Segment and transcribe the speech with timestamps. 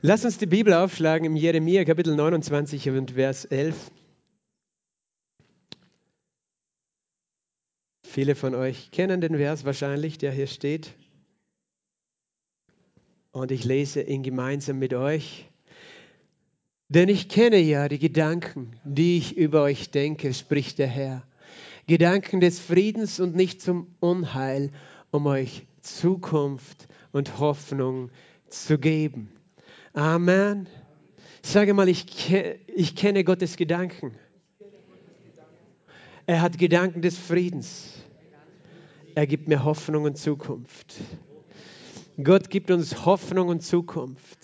[0.00, 3.90] Lass uns die Bibel aufschlagen im Jeremia Kapitel 29 und Vers 11.
[8.04, 10.94] Viele von euch kennen den Vers wahrscheinlich, der hier steht.
[13.32, 15.50] Und ich lese ihn gemeinsam mit euch.
[16.88, 21.26] Denn ich kenne ja die Gedanken, die ich über euch denke, spricht der Herr.
[21.88, 24.70] Gedanken des Friedens und nicht zum Unheil,
[25.10, 28.12] um euch Zukunft und Hoffnung
[28.48, 29.32] zu geben.
[29.98, 30.68] Amen.
[31.42, 32.32] Sage mal, ich,
[32.72, 34.12] ich kenne Gottes Gedanken.
[36.24, 37.94] Er hat Gedanken des Friedens.
[39.16, 40.94] Er gibt mir Hoffnung und Zukunft.
[42.22, 44.38] Gott gibt uns Hoffnung und Zukunft.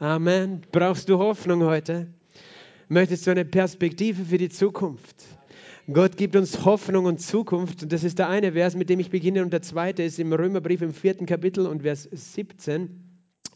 [0.00, 0.62] Amen.
[0.72, 2.08] Brauchst du Hoffnung heute?
[2.88, 5.22] Möchtest du eine Perspektive für die Zukunft?
[5.92, 7.84] Gott gibt uns Hoffnung und Zukunft.
[7.84, 9.42] Und das ist der eine Vers, mit dem ich beginne.
[9.42, 13.05] Und der zweite ist im Römerbrief im vierten Kapitel und Vers 17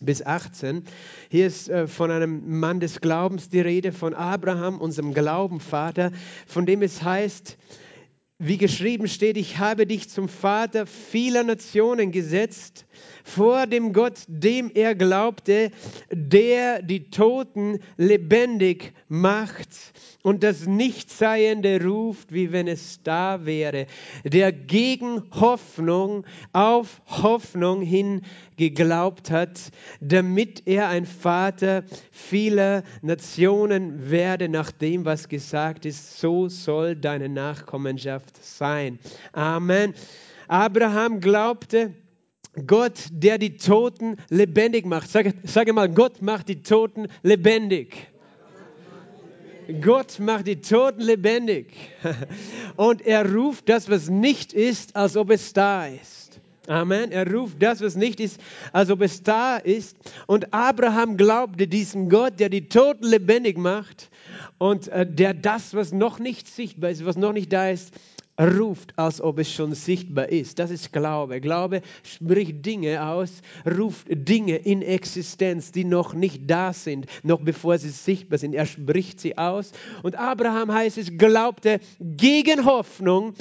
[0.01, 0.85] bis 18.
[1.29, 6.13] Hier ist äh, von einem Mann des Glaubens die Rede, von Abraham, unserem Glaubenvater,
[6.47, 7.57] von dem es heißt,
[8.43, 12.87] wie geschrieben steht, ich habe dich zum Vater vieler Nationen gesetzt
[13.25, 15.71] vor dem Gott, dem er glaubte,
[16.11, 19.69] der die Toten lebendig macht
[20.23, 23.87] und das Nichtseiende ruft, wie wenn es da wäre,
[24.25, 28.23] der gegen Hoffnung auf Hoffnung hin
[28.57, 36.49] geglaubt hat, damit er ein Vater vieler Nationen werde, nach dem, was gesagt ist, so
[36.49, 38.99] soll deine Nachkommenschaft sein.
[39.33, 39.95] Amen.
[40.47, 41.95] Abraham glaubte,
[42.67, 45.09] Gott, der die Toten lebendig macht.
[45.09, 48.09] Sage, sage mal, Gott macht die Toten lebendig.
[49.81, 51.67] Gott macht die Toten lebendig.
[52.77, 56.41] Und er ruft das, was nicht ist, als ob es da ist.
[56.67, 57.11] Amen.
[57.11, 58.41] Er ruft das, was nicht ist,
[58.73, 59.97] als ob es da ist.
[60.27, 64.11] Und Abraham glaubte diesem Gott, der die Toten lebendig macht
[64.59, 67.93] und äh, der das, was noch nicht sichtbar ist, was noch nicht da ist,
[68.39, 70.59] ruft, als ob es schon sichtbar ist.
[70.59, 71.41] Das ist Glaube.
[71.41, 77.79] Glaube spricht Dinge aus, ruft Dinge in Existenz, die noch nicht da sind, noch bevor
[77.79, 78.55] sie sichtbar sind.
[78.55, 79.73] Er spricht sie aus.
[80.03, 83.35] Und Abraham heißt es, glaubte gegen Hoffnung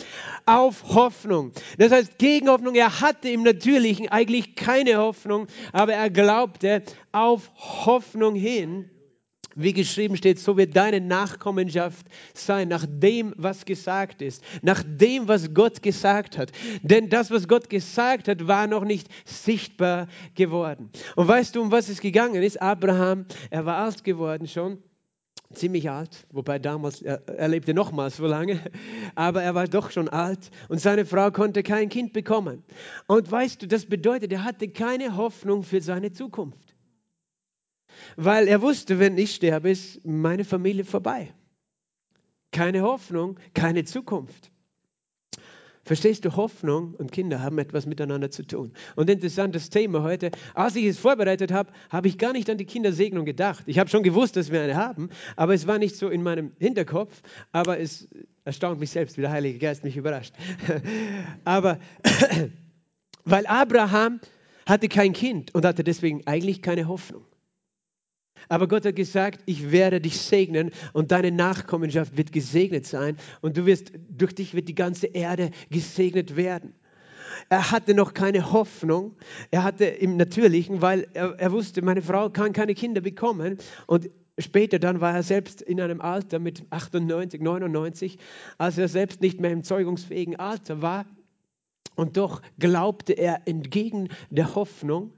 [0.45, 1.51] auf Hoffnung.
[1.77, 7.51] Das heißt, gegen Hoffnung, er hatte im Natürlichen eigentlich keine Hoffnung, aber er glaubte auf
[7.85, 8.89] Hoffnung hin
[9.59, 15.27] wie geschrieben steht, so wird deine Nachkommenschaft sein, nach dem, was gesagt ist, nach dem,
[15.27, 16.51] was Gott gesagt hat.
[16.81, 20.89] Denn das, was Gott gesagt hat, war noch nicht sichtbar geworden.
[21.15, 22.61] Und weißt du, um was es gegangen ist?
[22.61, 24.81] Abraham, er war alt geworden schon,
[25.53, 28.59] ziemlich alt, wobei damals, er, er lebte nochmals so lange,
[29.15, 32.63] aber er war doch schon alt und seine Frau konnte kein Kind bekommen.
[33.07, 36.68] Und weißt du, das bedeutet, er hatte keine Hoffnung für seine Zukunft
[38.21, 41.33] weil er wusste, wenn ich sterbe, ist meine Familie vorbei.
[42.51, 44.51] Keine Hoffnung, keine Zukunft.
[45.83, 48.73] Verstehst du, Hoffnung und Kinder haben etwas miteinander zu tun.
[48.97, 50.31] Und interessantes Thema heute.
[50.53, 53.63] Als ich es vorbereitet habe, habe ich gar nicht an die Kindersegnung gedacht.
[53.67, 56.51] Ich habe schon gewusst, dass wir eine haben, aber es war nicht so in meinem
[56.59, 57.21] Hinterkopf.
[57.53, 58.09] Aber es
[58.43, 60.35] erstaunt mich selbst, wie der Heilige Geist mich überrascht.
[61.45, 61.79] aber
[63.23, 64.19] weil Abraham
[64.65, 67.23] hatte kein Kind und hatte deswegen eigentlich keine Hoffnung.
[68.47, 73.57] Aber Gott hat gesagt, ich werde dich segnen und deine Nachkommenschaft wird gesegnet sein und
[73.57, 76.73] du wirst, durch dich wird die ganze Erde gesegnet werden.
[77.49, 79.15] Er hatte noch keine Hoffnung.
[79.51, 83.57] Er hatte im Natürlichen, weil er, er wusste, meine Frau kann keine Kinder bekommen.
[83.87, 88.17] Und Später dann war er selbst in einem Alter mit 98, 99,
[88.57, 91.05] als er selbst nicht mehr im zeugungsfähigen Alter war.
[91.95, 95.11] Und doch glaubte er entgegen der Hoffnung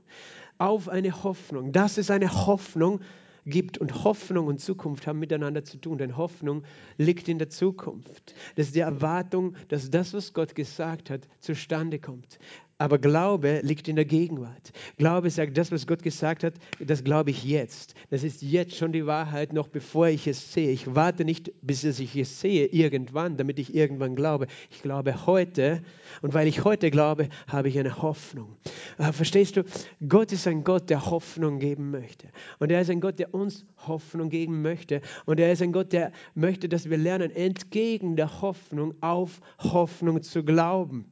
[0.62, 1.72] auf eine Hoffnung.
[1.72, 3.02] Das ist eine Hoffnung,
[3.46, 3.78] gibt.
[3.78, 6.64] Und Hoffnung und Zukunft haben miteinander zu tun, denn Hoffnung
[6.98, 8.36] liegt in der Zukunft.
[8.56, 12.40] Das ist die Erwartung, dass das, was Gott gesagt hat, zustande kommt.
[12.82, 14.72] Aber Glaube liegt in der Gegenwart.
[14.98, 17.94] Glaube sagt, das, was Gott gesagt hat, das glaube ich jetzt.
[18.10, 20.72] Das ist jetzt schon die Wahrheit, noch bevor ich es sehe.
[20.72, 24.48] Ich warte nicht, bis ich es sehe, irgendwann, damit ich irgendwann glaube.
[24.72, 25.84] Ich glaube heute.
[26.24, 28.58] Und weil ich heute glaube, habe ich eine Hoffnung.
[28.98, 29.64] Aber verstehst du?
[30.10, 32.30] Gott ist ein Gott, der Hoffnung geben möchte.
[32.58, 35.02] Und er ist ein Gott, der uns Hoffnung geben möchte.
[35.28, 40.24] Und er ist ein Gott, der möchte, dass wir lernen, entgegen der Hoffnung auf Hoffnung
[40.24, 41.06] zu glauben.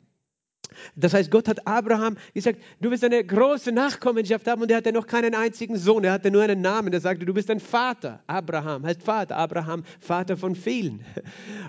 [0.95, 4.91] Das heißt, Gott hat Abraham gesagt, du wirst eine große Nachkommenschaft haben und er hatte
[4.91, 8.21] noch keinen einzigen Sohn, er hatte nur einen Namen, er sagte, du bist ein Vater.
[8.27, 11.03] Abraham heißt Vater, Abraham, Vater von vielen.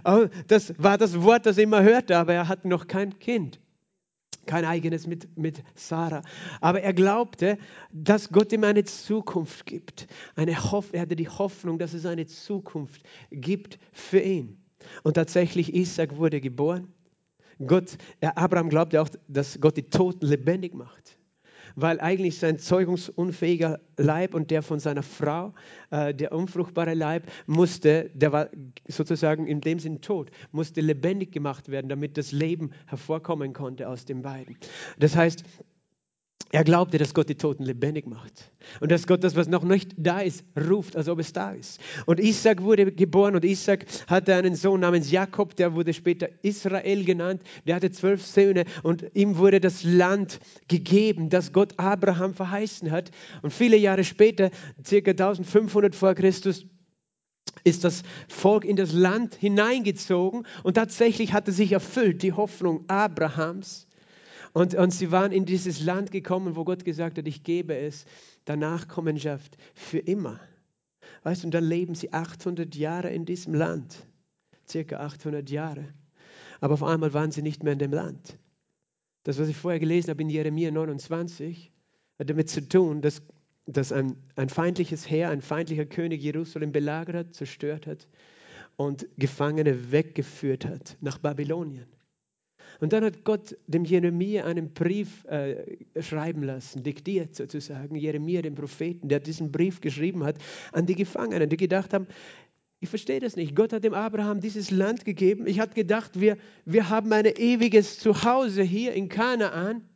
[0.04, 3.60] Oh, das war das Wort, das er immer hörte, aber er hatte noch kein Kind.
[4.46, 6.22] kein eigenes mit, mit Sarah.
[6.60, 7.58] Aber er glaubte,
[7.92, 10.06] dass Gott ihm eine Zukunft gibt.
[10.36, 14.58] Eine Hoff er hatte die Hoffnung, dass es eine Zukunft gibt für ihn.
[15.02, 16.92] Und tatsächlich, Isaac wurde geboren.
[17.66, 21.18] Gott, Abraham glaubte auch, dass Gott die Toten lebendig macht
[21.76, 25.54] weil eigentlich sein zeugungsunfähiger Leib und der von seiner Frau,
[25.90, 28.48] äh, der unfruchtbare Leib, musste, der war
[28.88, 34.04] sozusagen in dem Sinn tot, musste lebendig gemacht werden, damit das Leben hervorkommen konnte aus
[34.04, 34.56] den beiden.
[34.98, 35.44] Das heißt,
[36.52, 38.50] er glaubte, dass Gott die Toten lebendig macht.
[38.80, 41.80] Und dass Gott das, was noch nicht da ist, ruft, als ob es da ist.
[42.06, 47.04] Und Isaac wurde geboren und Isaac hatte einen Sohn namens Jakob, der wurde später Israel
[47.04, 47.42] genannt.
[47.66, 53.12] Der hatte zwölf Söhne und ihm wurde das Land gegeben, das Gott Abraham verheißen hat.
[53.42, 54.50] Und viele Jahre später,
[54.84, 56.66] circa 1500 vor Christus,
[57.62, 63.86] ist das Volk in das Land hineingezogen und tatsächlich hatte sich erfüllt die Hoffnung Abrahams
[64.52, 68.04] und, und sie waren in dieses Land gekommen, wo Gott gesagt hat, ich gebe es
[68.46, 70.40] der Nachkommenschaft für immer.
[71.22, 74.06] Weißt du, und dann leben sie 800 Jahre in diesem Land.
[74.66, 75.84] Circa 800 Jahre.
[76.60, 78.38] Aber auf einmal waren sie nicht mehr in dem Land.
[79.24, 81.70] Das, was ich vorher gelesen habe in Jeremia 29,
[82.18, 83.22] hat damit zu tun, dass,
[83.66, 88.08] dass ein, ein feindliches Heer, ein feindlicher König Jerusalem belagert hat, zerstört hat
[88.76, 91.86] und Gefangene weggeführt hat nach Babylonien.
[92.80, 98.54] Und dann hat Gott dem Jeremia einen Brief äh, schreiben lassen, diktiert sozusagen, Jeremia, dem
[98.54, 100.36] Propheten, der diesen Brief geschrieben hat
[100.72, 102.06] an die Gefangenen, die gedacht haben,
[102.82, 103.54] ich verstehe das nicht.
[103.54, 105.46] Gott hat dem Abraham dieses Land gegeben.
[105.46, 109.86] Ich hatte gedacht, wir, wir haben ein ewiges Zuhause hier in Kanaan.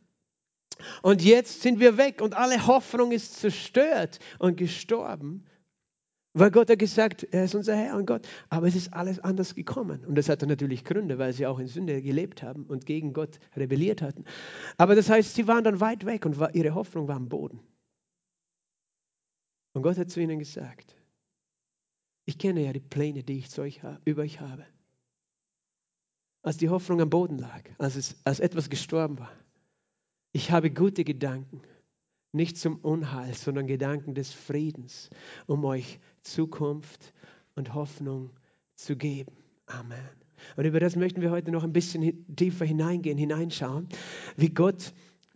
[1.01, 5.45] Und jetzt sind wir weg und alle Hoffnung ist zerstört und gestorben.
[6.37, 8.27] Weil Gott hat gesagt, er ist unser Herr und Gott.
[8.49, 10.03] Aber es ist alles anders gekommen.
[10.05, 13.39] Und das hatte natürlich Gründe, weil sie auch in Sünde gelebt haben und gegen Gott
[13.55, 14.25] rebelliert hatten.
[14.75, 17.61] Aber das heißt, sie waren dann weit weg und ihre Hoffnung war am Boden.
[19.71, 20.93] Und Gott hat zu ihnen gesagt,
[22.25, 24.65] ich kenne ja die Pläne, die ich euch, über euch habe.
[26.41, 29.31] Als die Hoffnung am Boden lag, als, es, als etwas gestorben war.
[30.33, 31.61] Ich habe gute Gedanken
[32.35, 35.09] nicht zum Unheil, sondern Gedanken des Friedens,
[35.47, 37.13] um euch Zukunft
[37.55, 38.29] und Hoffnung
[38.75, 39.31] zu geben.
[39.65, 40.09] Amen.
[40.57, 43.87] Und über das möchten wir heute noch ein bisschen tiefer hineingehen, hineinschauen,
[44.35, 44.93] wie Gott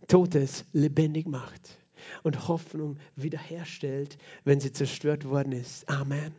[0.08, 1.78] Totes lebendig macht
[2.22, 5.88] und Hoffnung wiederherstellt, wenn sie zerstört worden ist.
[5.88, 6.32] Amen.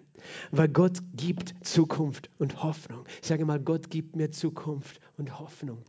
[0.51, 3.05] Weil Gott gibt Zukunft und Hoffnung.
[3.21, 5.83] Ich sage mal, Gott gibt mir Zukunft und Hoffnung.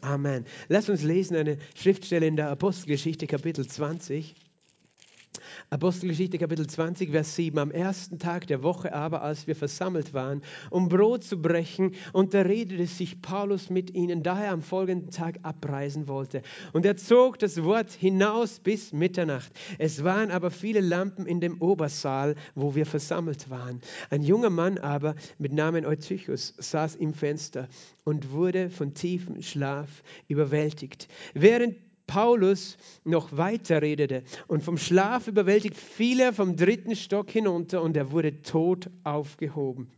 [0.00, 0.44] Amen.
[0.68, 4.34] Lass uns lesen eine Schriftstelle in der Apostelgeschichte Kapitel 20.
[5.70, 7.58] Apostelgeschichte Kapitel 20, Vers 7.
[7.58, 12.86] Am ersten Tag der Woche aber, als wir versammelt waren, um Brot zu brechen, unterredete
[12.86, 16.42] sich Paulus mit ihnen, da er am folgenden Tag abreisen wollte.
[16.72, 19.52] Und er zog das Wort hinaus bis Mitternacht.
[19.78, 23.80] Es waren aber viele Lampen in dem Obersaal, wo wir versammelt waren.
[24.10, 27.68] Ein junger Mann aber mit Namen Eutychus saß im Fenster
[28.04, 31.08] und wurde von tiefem Schlaf überwältigt.
[31.34, 31.76] Während
[32.08, 37.96] Paulus noch weiter redete und vom Schlaf überwältigt fiel er vom dritten Stock hinunter und
[37.96, 39.88] er wurde tot aufgehoben.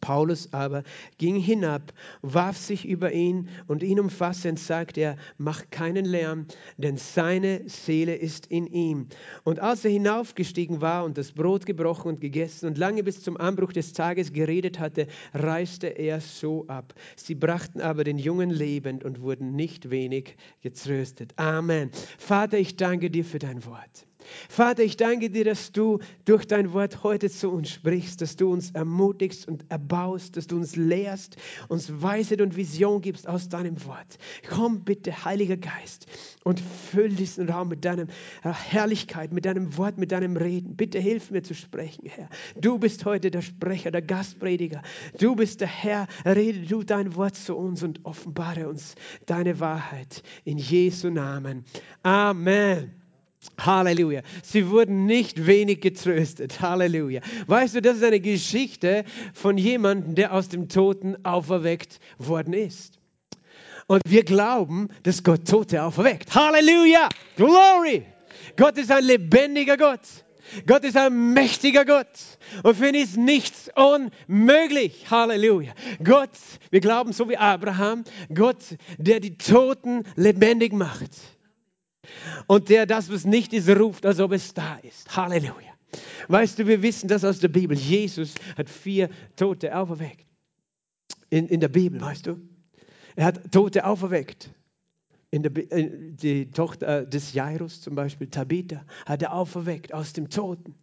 [0.00, 0.82] Paulus aber
[1.18, 1.92] ging hinab,
[2.22, 6.46] warf sich über ihn und ihn umfassend sagte er, mach keinen Lärm,
[6.76, 9.06] denn seine Seele ist in ihm.
[9.44, 13.36] Und als er hinaufgestiegen war und das Brot gebrochen und gegessen und lange bis zum
[13.36, 16.94] Anbruch des Tages geredet hatte, reiste er so ab.
[17.16, 21.32] Sie brachten aber den Jungen lebend und wurden nicht wenig getröstet.
[21.36, 21.90] Amen.
[22.18, 24.07] Vater, ich danke dir für dein Wort.
[24.48, 28.50] Vater, ich danke dir, dass du durch dein Wort heute zu uns sprichst, dass du
[28.52, 31.36] uns ermutigst und erbaust, dass du uns lehrst,
[31.68, 34.18] uns Weisheit und Vision gibst aus deinem Wort.
[34.48, 36.06] Komm bitte, Heiliger Geist,
[36.44, 38.06] und füll diesen Raum mit deiner
[38.42, 40.76] Herrlichkeit, mit deinem Wort, mit deinem Reden.
[40.76, 42.28] Bitte hilf mir zu sprechen, Herr.
[42.60, 44.82] Du bist heute der Sprecher, der Gastprediger.
[45.18, 46.06] Du bist der Herr.
[46.24, 48.94] Rede du dein Wort zu uns und offenbare uns
[49.26, 50.22] deine Wahrheit.
[50.44, 51.64] In Jesu Namen.
[52.02, 53.07] Amen.
[53.58, 54.22] Halleluja.
[54.42, 56.60] Sie wurden nicht wenig getröstet.
[56.60, 57.20] Halleluja.
[57.46, 59.04] Weißt du, das ist eine Geschichte
[59.34, 62.98] von jemandem, der aus dem Toten auferweckt worden ist.
[63.86, 66.34] Und wir glauben, dass Gott Tote auferweckt.
[66.34, 67.08] Halleluja.
[67.36, 68.04] Glory.
[68.56, 70.00] Gott ist ein lebendiger Gott.
[70.66, 72.06] Gott ist ein mächtiger Gott.
[72.62, 75.10] Und für ihn ist nichts unmöglich.
[75.10, 75.72] Halleluja.
[76.02, 76.30] Gott,
[76.70, 78.62] wir glauben so wie Abraham, Gott,
[78.98, 81.10] der die Toten lebendig macht.
[82.46, 85.16] Und der das, was nicht ist, ruft, als ob es da ist.
[85.16, 85.72] Halleluja.
[86.28, 87.76] Weißt du, wir wissen das aus der Bibel.
[87.76, 90.26] Jesus hat vier Tote auferweckt.
[91.30, 92.40] In, in der Bibel, weißt du?
[93.16, 94.50] Er hat Tote auferweckt.
[95.30, 100.74] in der, die Tochter des Jairus zum Beispiel, Tabitha, hat er auferweckt aus dem Toten.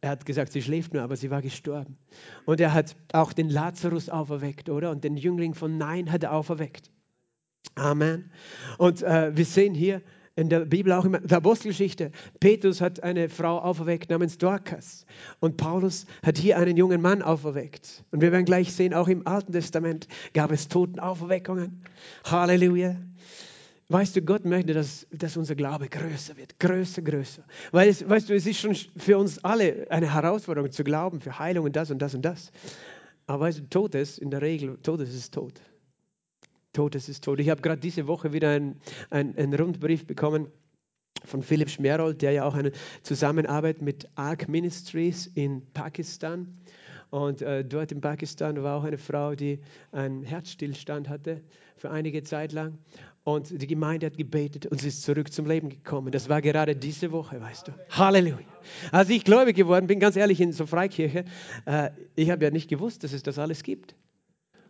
[0.00, 1.96] Er hat gesagt, sie schläft nur, aber sie war gestorben.
[2.44, 4.90] Und er hat auch den Lazarus auferweckt, oder?
[4.90, 6.90] Und den Jüngling von Nein hat er auferweckt.
[7.74, 8.30] Amen.
[8.76, 10.02] Und äh, wir sehen hier
[10.36, 12.10] in der Bibel auch in der Apostelgeschichte,
[12.40, 15.06] Petrus hat eine Frau auferweckt namens Dorcas.
[15.40, 18.04] Und Paulus hat hier einen jungen Mann auferweckt.
[18.10, 21.82] Und wir werden gleich sehen, auch im Alten Testament gab es Totenauferweckungen.
[22.24, 22.96] Halleluja.
[23.88, 27.44] Weißt du, Gott möchte, dass, dass unser Glaube größer wird, größer, größer.
[27.70, 31.38] Weil es, weißt du, es ist schon für uns alle eine Herausforderung zu glauben, für
[31.38, 32.50] Heilung und das und das und das.
[33.26, 35.60] Aber weißt du, Todes, in der Regel, Todes ist tot.
[36.74, 37.40] Todes ist tot.
[37.40, 40.48] Ich habe gerade diese Woche wieder einen ein Rundbrief bekommen
[41.24, 46.58] von Philipp Schmerold, der ja auch eine Zusammenarbeit mit Ark Ministries in Pakistan.
[47.10, 49.60] Und äh, dort in Pakistan war auch eine Frau, die
[49.92, 51.42] einen Herzstillstand hatte
[51.76, 52.78] für einige Zeit lang.
[53.22, 56.12] Und die Gemeinde hat gebetet und sie ist zurück zum Leben gekommen.
[56.12, 57.72] Das war gerade diese Woche, weißt du.
[57.90, 58.44] Halleluja.
[58.92, 61.24] Als ich gläubig geworden bin, ganz ehrlich, in so Freikirche,
[61.64, 63.94] äh, ich habe ja nicht gewusst, dass es das alles gibt.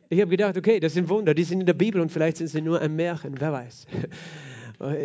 [0.09, 2.49] Ich habe gedacht, okay, das sind Wunder, die sind in der Bibel und vielleicht sind
[2.49, 3.87] sie nur ein Märchen, wer weiß.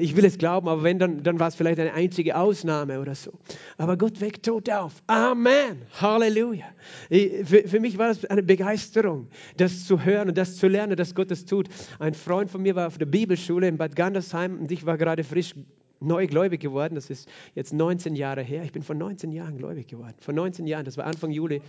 [0.02, 3.14] Ich will es glauben, aber wenn, dann, dann war es vielleicht eine einzige Ausnahme oder
[3.14, 3.32] so.
[3.78, 4.94] Aber Gott weckt Tote auf.
[5.08, 5.84] Amen.
[6.02, 6.66] Halleluja.
[7.10, 9.28] Für, für mich war das eine Begeisterung,
[9.58, 11.70] das zu hören und das zu lernen, dass Gott das tut.
[12.00, 15.24] Ein Freund von mir war auf der Bibelschule in Bad Gandersheim und ich war gerade
[15.24, 15.54] frisch
[16.00, 16.96] neu gläubig geworden.
[16.96, 18.64] Das ist jetzt 19 Jahre her.
[18.64, 20.16] Ich bin vor 19 Jahren gläubig geworden.
[20.20, 21.62] Vor 19 Jahren, das war Anfang Juli,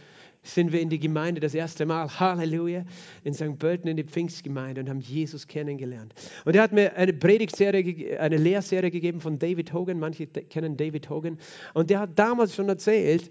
[0.43, 2.85] sind wir in die Gemeinde das erste Mal, Halleluja,
[3.25, 3.59] in St.
[3.59, 6.15] Pölten in die Pfingstgemeinde und haben Jesus kennengelernt.
[6.45, 9.99] Und er hat mir eine Predigtserie, eine Lehrserie gegeben von David Hogan.
[9.99, 11.39] Manche kennen David Hogan.
[11.75, 13.31] Und der hat damals schon erzählt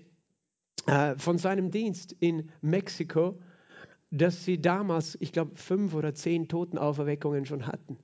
[0.85, 3.39] äh, von seinem Dienst in Mexiko,
[4.11, 7.97] dass sie damals, ich glaube, fünf oder zehn Totenauferweckungen schon hatten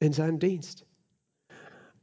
[0.00, 0.86] in seinem Dienst.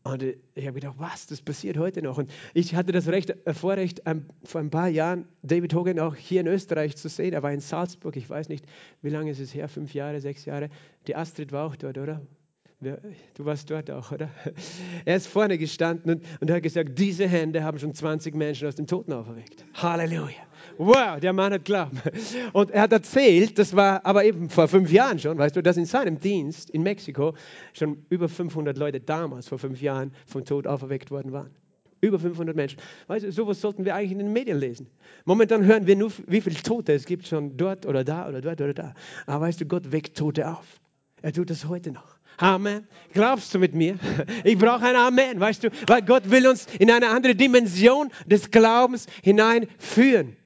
[0.03, 2.17] Und ich habe gedacht, was, das passiert heute noch.
[2.17, 6.15] Und ich hatte das Recht, äh, Vorrecht, um, vor ein paar Jahren David Hogan auch
[6.15, 7.33] hier in Österreich zu sehen.
[7.33, 8.65] Er war in Salzburg, ich weiß nicht,
[9.01, 10.69] wie lange ist es her, fünf Jahre, sechs Jahre.
[11.07, 12.21] Die Astrid war auch dort, oder?
[12.81, 14.29] Du warst dort auch, oder?
[15.03, 18.75] Er ist vorne gestanden und, und hat gesagt, diese Hände haben schon 20 Menschen aus
[18.75, 19.65] dem Toten auferweckt.
[19.73, 20.29] Halleluja.
[20.77, 21.99] Wow, der Mann hat Glauben.
[22.53, 25.75] Und er hat erzählt, das war aber eben vor fünf Jahren schon, weißt du, dass
[25.75, 27.33] in seinem Dienst in Mexiko
[27.73, 31.51] schon über 500 Leute damals vor fünf Jahren vom Tod auferweckt worden waren.
[31.99, 32.79] Über 500 Menschen.
[33.07, 34.87] Weißt du, sowas sollten wir eigentlich in den Medien lesen.
[35.25, 38.61] Momentan hören wir nur, wie viele Tote es gibt schon dort oder da oder dort
[38.61, 38.93] oder da.
[39.25, 40.79] Aber weißt du, Gott weckt Tote auf.
[41.21, 42.18] Er tut das heute noch.
[42.39, 42.87] Amen.
[43.13, 43.99] Glaubst du mit mir?
[44.45, 48.49] Ich brauche ein Amen, weißt du, weil Gott will uns in eine andere Dimension des
[48.49, 50.37] Glaubens hineinführen.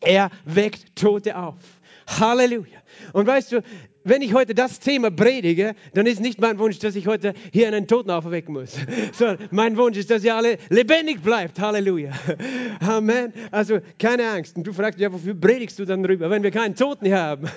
[0.00, 1.58] Er weckt Tote auf.
[2.06, 2.80] Halleluja.
[3.12, 3.62] Und weißt du,
[4.04, 7.68] wenn ich heute das Thema predige, dann ist nicht mein Wunsch, dass ich heute hier
[7.68, 8.76] einen Toten auferwecken muss,
[9.12, 11.58] sondern mein Wunsch ist, dass ihr alle lebendig bleibt.
[11.60, 12.12] Halleluja.
[12.80, 13.32] Amen.
[13.50, 14.56] Also keine Angst.
[14.56, 17.48] Und du fragst, ja, wofür predigst du dann drüber, wenn wir keinen Toten hier haben?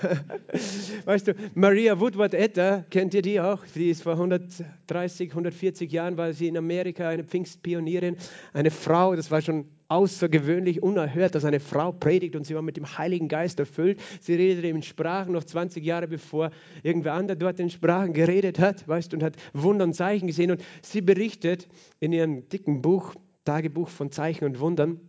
[1.05, 3.59] Weißt du, Maria Woodward Etter, kennt ihr die auch?
[3.75, 8.17] Die ist vor 130, 140 Jahren, war sie in Amerika eine Pfingstpionierin,
[8.53, 12.77] eine Frau, das war schon außergewöhnlich, unerhört, dass eine Frau predigt und sie war mit
[12.77, 14.01] dem Heiligen Geist erfüllt.
[14.21, 16.49] Sie redete in Sprachen noch 20 Jahre bevor
[16.81, 20.49] irgendwer anderer dort in Sprachen geredet hat, weißt und hat Wunder und Zeichen gesehen.
[20.49, 21.67] Und sie berichtet
[21.99, 23.13] in ihrem dicken Buch,
[23.45, 24.99] Tagebuch von Zeichen und Wundern,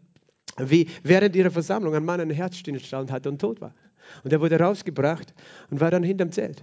[0.58, 3.74] wie während ihrer Versammlung ein Mann einen Herzstillstand hatte und tot war.
[4.22, 5.32] Und er wurde rausgebracht
[5.70, 6.62] und war dann hinterm Zelt.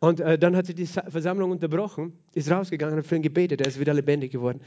[0.00, 3.60] Und äh, dann hat sie die Versammlung unterbrochen, ist rausgegangen und hat für ihn gebetet.
[3.60, 4.60] Er ist wieder lebendig geworden.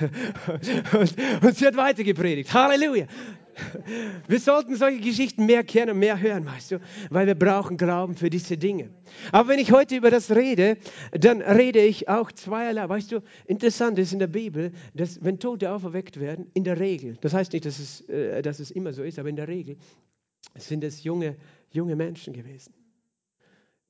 [0.92, 2.54] und, und, sie hat weiter gepredigt.
[2.54, 3.06] Halleluja.
[4.28, 8.28] Wir sollten solche Geschichten mehr kennen, mehr hören, weißt du, weil wir brauchen Glauben für
[8.28, 8.90] diese Dinge.
[9.32, 10.76] Aber wenn ich heute über das rede,
[11.12, 12.88] dann rede ich auch zweierlei.
[12.88, 17.16] Weißt du, interessant ist in der Bibel, dass wenn Tote auferweckt werden, in der Regel,
[17.22, 19.78] das heißt nicht, dass es, äh, dass es immer so ist, aber in der Regel
[20.54, 21.36] sind es junge,
[21.70, 22.74] junge Menschen gewesen.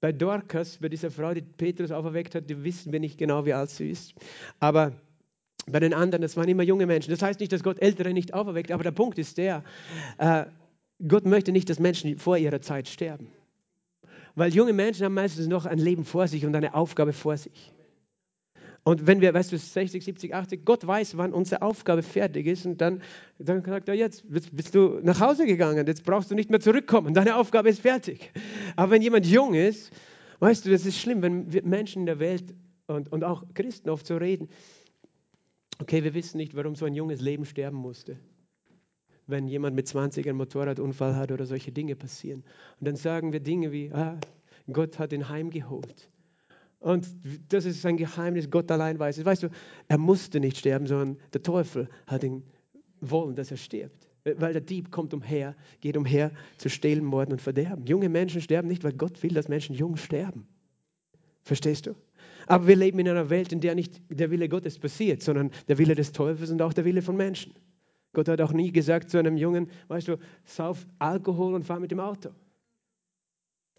[0.00, 3.54] Bei Dorcas, bei dieser Frau, die Petrus auferweckt hat, die wissen wir nicht genau, wie
[3.54, 4.14] alt sie ist.
[4.60, 4.92] Aber
[5.66, 7.10] bei den anderen, das waren immer junge Menschen.
[7.10, 9.64] Das heißt nicht, dass Gott Ältere nicht auferweckt, aber der Punkt ist der,
[10.18, 10.44] äh,
[11.06, 13.28] Gott möchte nicht, dass Menschen vor ihrer Zeit sterben.
[14.34, 17.72] Weil junge Menschen haben meistens noch ein Leben vor sich und eine Aufgabe vor sich.
[18.86, 22.66] Und wenn wir, weißt du, 60, 70, 80, Gott weiß, wann unsere Aufgabe fertig ist
[22.66, 23.02] und dann,
[23.40, 27.12] dann sagt er, jetzt bist du nach Hause gegangen, jetzt brauchst du nicht mehr zurückkommen,
[27.12, 28.30] deine Aufgabe ist fertig.
[28.76, 29.90] Aber wenn jemand jung ist,
[30.38, 32.54] weißt du, das ist schlimm, wenn Menschen in der Welt
[32.86, 34.48] und, und auch Christen oft so reden,
[35.80, 38.20] okay, wir wissen nicht, warum so ein junges Leben sterben musste.
[39.26, 42.44] Wenn jemand mit 20 einen Motorradunfall hat oder solche Dinge passieren.
[42.78, 44.16] Und dann sagen wir Dinge wie, ah,
[44.72, 46.08] Gott hat ihn heimgeholt.
[46.78, 47.08] Und
[47.48, 49.24] das ist ein Geheimnis, Gott allein weiß es.
[49.24, 49.48] Weißt du,
[49.88, 52.44] er musste nicht sterben, sondern der Teufel hat ihn
[53.00, 54.08] wollen, dass er stirbt.
[54.24, 57.86] Weil der Dieb kommt umher, geht umher zu stehlen, morden und verderben.
[57.86, 60.46] Junge Menschen sterben nicht, weil Gott will, dass Menschen jung sterben.
[61.42, 61.94] Verstehst du?
[62.48, 65.78] Aber wir leben in einer Welt, in der nicht der Wille Gottes passiert, sondern der
[65.78, 67.54] Wille des Teufels und auch der Wille von Menschen.
[68.12, 71.90] Gott hat auch nie gesagt zu einem Jungen, weißt du, sauf Alkohol und fahr mit
[71.90, 72.30] dem Auto.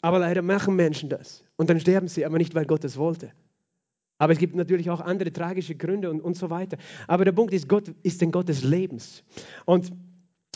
[0.01, 1.43] Aber leider machen Menschen das.
[1.55, 3.31] Und dann sterben sie, aber nicht, weil Gott es wollte.
[4.19, 6.77] Aber es gibt natürlich auch andere tragische Gründe und, und so weiter.
[7.07, 9.23] Aber der Punkt ist, Gott ist ein Gott des Lebens.
[9.65, 9.91] Und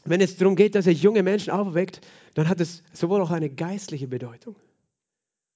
[0.03, 2.01] wenn es darum geht, dass er junge Menschen aufweckt,
[2.33, 4.55] dann hat es sowohl auch eine geistliche Bedeutung.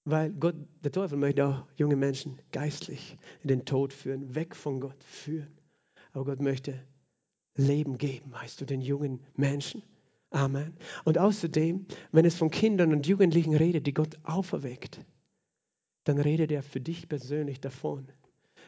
[0.04, 4.80] Weil Gott, der Teufel möchte auch junge Menschen geistlich in den Tod führen, weg von
[4.80, 5.58] Gott führen.
[6.14, 6.80] Aber Gott möchte
[7.56, 9.82] Leben geben, weißt du, den jungen Menschen.
[10.36, 10.74] Amen.
[11.06, 15.00] Und außerdem, wenn es von Kindern und Jugendlichen redet, die Gott auferweckt,
[16.04, 18.10] dann redet er für dich persönlich davon,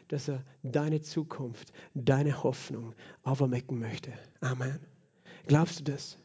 [0.08, 4.14] dass er deine Zukunft, deine Hoffnung auferwecken möchte.
[4.40, 4.80] Amen.
[5.46, 6.16] Glaubst du das?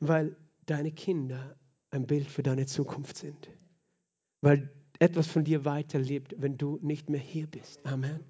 [0.00, 1.54] Weil deine Kinder
[1.90, 3.50] ein Bild für deine Zukunft sind.
[4.40, 7.84] Weil etwas von dir weiterlebt, wenn du nicht mehr hier bist.
[7.84, 8.20] Amen.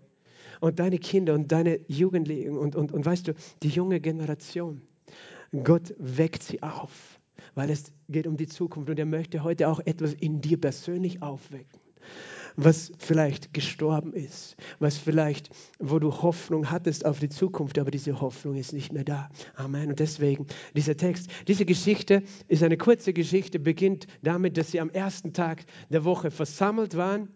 [0.60, 4.82] Und deine Kinder und deine Jugendlichen und, und, und weißt du, die junge Generation,
[5.64, 7.21] Gott weckt sie auf,
[7.55, 11.23] weil es geht um die Zukunft und er möchte heute auch etwas in dir persönlich
[11.23, 11.81] aufwecken
[12.61, 18.21] was vielleicht gestorben ist, was vielleicht, wo du Hoffnung hattest auf die Zukunft, aber diese
[18.21, 19.31] Hoffnung ist nicht mehr da.
[19.55, 19.90] Amen.
[19.90, 24.90] Und deswegen dieser Text, diese Geschichte ist eine kurze Geschichte, beginnt damit, dass sie am
[24.90, 27.28] ersten Tag der Woche versammelt waren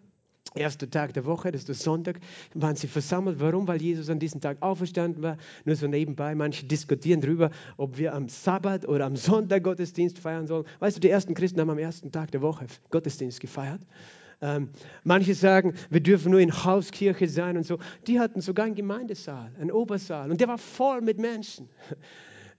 [0.55, 2.19] Erster Tag der Woche, das ist der Sonntag,
[2.53, 3.39] waren sie versammelt.
[3.39, 3.67] Warum?
[3.67, 5.37] Weil Jesus an diesem Tag auferstanden war.
[5.65, 10.45] Nur so nebenbei, manche diskutieren darüber, ob wir am Sabbat oder am Sonntag Gottesdienst feiern
[10.45, 10.65] sollen.
[10.79, 13.81] Weißt du, die ersten Christen haben am ersten Tag der Woche Gottesdienst gefeiert.
[14.41, 14.69] Ähm,
[15.03, 17.79] manche sagen, wir dürfen nur in Hauskirche sein und so.
[18.07, 21.69] Die hatten sogar einen Gemeindesaal, einen Obersaal und der war voll mit Menschen.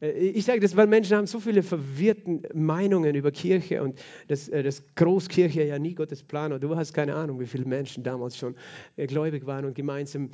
[0.04, 4.48] Äh, ich sage das, weil Menschen haben so viele verwirrte Meinungen über Kirche und dass,
[4.48, 6.58] äh, dass Großkirche ja nie Gottes Plan war.
[6.58, 8.54] Du hast keine Ahnung, wie viele Menschen damals schon
[8.96, 10.30] äh, gläubig waren und gemeinsam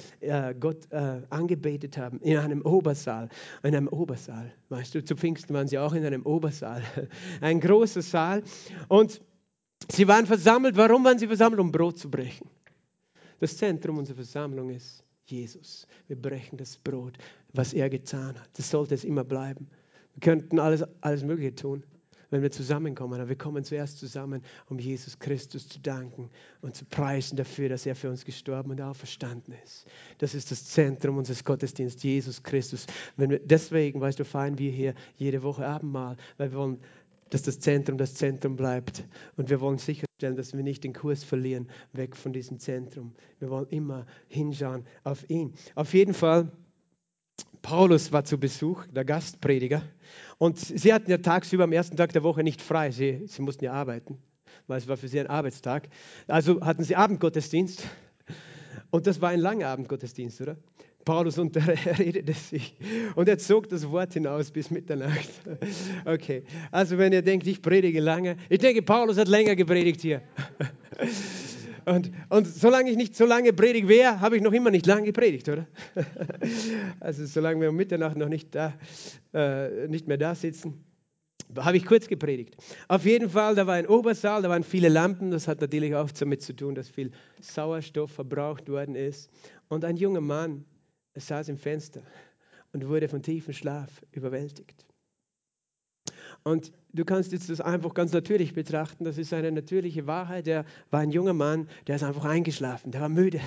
[0.59, 0.90] Gott
[1.30, 3.28] angebetet haben in einem Obersaal.
[3.62, 6.83] In einem Obersaal, weißt du, zu Pfingsten waren sie auch in einem Obersaal.
[7.40, 8.42] Ein großer Saal
[8.88, 9.20] und
[9.90, 10.76] sie waren versammelt.
[10.76, 11.61] Warum waren sie versammelt?
[11.61, 12.48] Um Brot zu brechen.
[13.38, 15.86] Das Zentrum unserer Versammlung ist Jesus.
[16.08, 17.18] Wir brechen das Brot,
[17.52, 18.50] was er getan hat.
[18.54, 19.68] Das sollte es immer bleiben.
[20.14, 21.84] Wir könnten alles, alles Mögliche tun,
[22.30, 23.14] wenn wir zusammenkommen.
[23.14, 27.86] Aber wir kommen zuerst zusammen, um Jesus Christus zu danken und zu preisen dafür, dass
[27.86, 29.86] er für uns gestorben und auferstanden ist.
[30.18, 32.86] Das ist das Zentrum unseres Gottesdienstes, Jesus Christus.
[33.16, 36.78] Wenn wir, deswegen, weißt du, feiern wir hier jede Woche Abendmahl, weil wir wollen
[37.30, 39.04] dass das Zentrum das Zentrum bleibt.
[39.36, 43.14] Und wir wollen sicherstellen, dass wir nicht den Kurs verlieren, weg von diesem Zentrum.
[43.38, 45.54] Wir wollen immer hinschauen auf ihn.
[45.74, 46.50] Auf jeden Fall,
[47.62, 49.83] Paulus war zu Besuch, der Gastprediger.
[50.38, 52.90] Und sie hatten ja tagsüber am ersten Tag der Woche nicht frei.
[52.90, 54.18] Sie, sie mussten ja arbeiten,
[54.66, 55.88] weil es war für sie ein Arbeitstag.
[56.26, 57.87] Also hatten sie Abendgottesdienst.
[58.90, 60.56] Und das war ein langer Abendgottesdienst, oder?
[61.10, 62.76] Paulus unterredete sich
[63.16, 65.28] und er zog das Wort hinaus bis Mitternacht.
[66.04, 70.22] Okay, also wenn ihr denkt, ich predige lange, ich denke, Paulus hat länger gepredigt hier.
[71.86, 75.06] Und, und solange ich nicht so lange predigt wäre, habe ich noch immer nicht lange
[75.06, 75.66] gepredigt, oder?
[77.00, 78.74] Also solange wir um Mitternacht noch nicht, da,
[79.32, 80.84] äh, nicht mehr da sitzen,
[81.56, 82.54] habe ich kurz gepredigt.
[82.86, 85.30] Auf jeden Fall, da war ein Obersaal, da waren viele Lampen.
[85.30, 89.30] Das hat natürlich auch damit zu tun, dass viel Sauerstoff verbraucht worden ist.
[89.68, 90.64] Und ein junger Mann,
[91.14, 92.02] er saß im Fenster
[92.72, 94.86] und wurde von tiefem Schlaf überwältigt.
[96.42, 99.04] Und du kannst jetzt das einfach ganz natürlich betrachten.
[99.04, 100.46] Das ist eine natürliche Wahrheit.
[100.46, 103.40] Der war ein junger Mann, der ist einfach eingeschlafen, der war müde.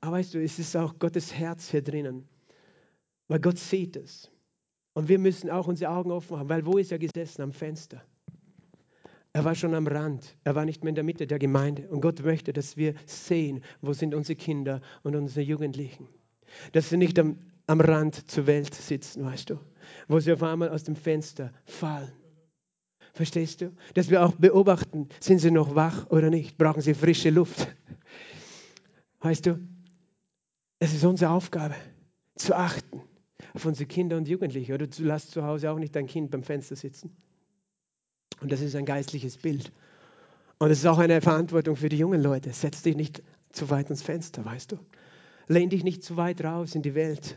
[0.00, 2.28] Aber weißt du, es ist auch Gottes Herz hier drinnen,
[3.28, 4.30] weil Gott sieht es.
[4.92, 7.42] Und wir müssen auch unsere Augen offen haben, weil wo ist er gesessen?
[7.42, 8.02] Am Fenster.
[9.32, 10.36] Er war schon am Rand.
[10.44, 11.88] Er war nicht mehr in der Mitte der Gemeinde.
[11.88, 16.08] Und Gott möchte, dass wir sehen, wo sind unsere Kinder und unsere Jugendlichen
[16.72, 19.60] dass sie nicht am, am Rand zur Welt sitzen, weißt du,
[20.08, 22.12] wo sie auf einmal aus dem Fenster fallen.
[23.12, 23.72] Verstehst du?
[23.94, 26.58] Dass wir auch beobachten, sind sie noch wach oder nicht?
[26.58, 27.68] Brauchen sie frische Luft?
[29.20, 29.58] Weißt du,
[30.78, 31.74] es ist unsere Aufgabe,
[32.34, 33.02] zu achten
[33.56, 34.74] auf unsere Kinder und Jugendliche.
[34.74, 37.16] Oder du lässt zu Hause auch nicht dein Kind beim Fenster sitzen.
[38.40, 39.72] Und das ist ein geistliches Bild.
[40.58, 42.52] Und es ist auch eine Verantwortung für die jungen Leute.
[42.52, 44.78] Setz dich nicht zu weit ins Fenster, weißt du?
[45.48, 47.36] Lehn dich nicht zu weit raus in die Welt.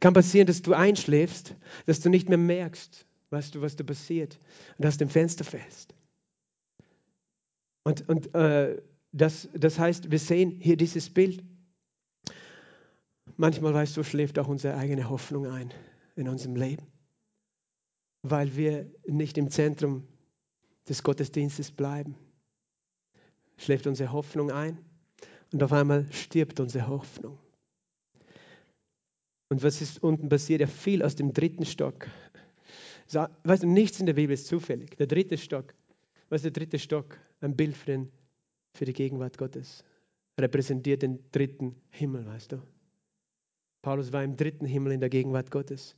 [0.00, 1.54] Kann passieren, dass du einschläfst,
[1.86, 4.38] dass du nicht mehr merkst, weißt du, was da passiert
[4.78, 5.94] und aus dem Fenster fällst.
[7.82, 8.80] Und, und äh,
[9.12, 11.42] das, das heißt, wir sehen hier dieses Bild.
[13.36, 15.72] Manchmal, weißt du, schläft auch unsere eigene Hoffnung ein
[16.14, 16.86] in unserem Leben,
[18.22, 20.06] weil wir nicht im Zentrum
[20.88, 22.16] des Gottesdienstes bleiben.
[23.56, 24.78] Schläft unsere Hoffnung ein
[25.52, 27.38] und auf einmal stirbt unsere Hoffnung.
[29.48, 30.60] Und was ist unten passiert?
[30.60, 32.06] Er fiel aus dem dritten Stock.
[33.42, 34.96] Weißt du, nichts in der Bibel ist zufällig.
[34.96, 35.74] Der dritte Stock,
[36.28, 37.18] was ist der dritte Stock?
[37.40, 38.12] Ein Bild für, den,
[38.74, 39.84] für die Gegenwart Gottes.
[40.40, 42.62] Repräsentiert den dritten Himmel, weißt du.
[43.82, 45.96] Paulus war im dritten Himmel in der Gegenwart Gottes.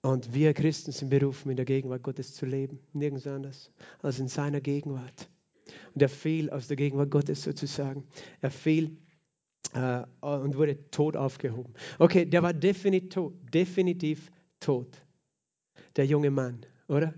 [0.00, 2.78] Und wir Christen sind berufen, in der Gegenwart Gottes zu leben.
[2.94, 3.70] Nirgends anders
[4.00, 5.28] als in seiner Gegenwart.
[5.94, 8.04] Und er fiel aus der Gegenwart Gottes sozusagen.
[8.40, 8.96] Er fiel
[9.74, 11.74] äh, und wurde tot aufgehoben.
[11.98, 15.04] Okay, der war definitiv tot, definitiv tot.
[15.96, 17.14] Der junge Mann, oder?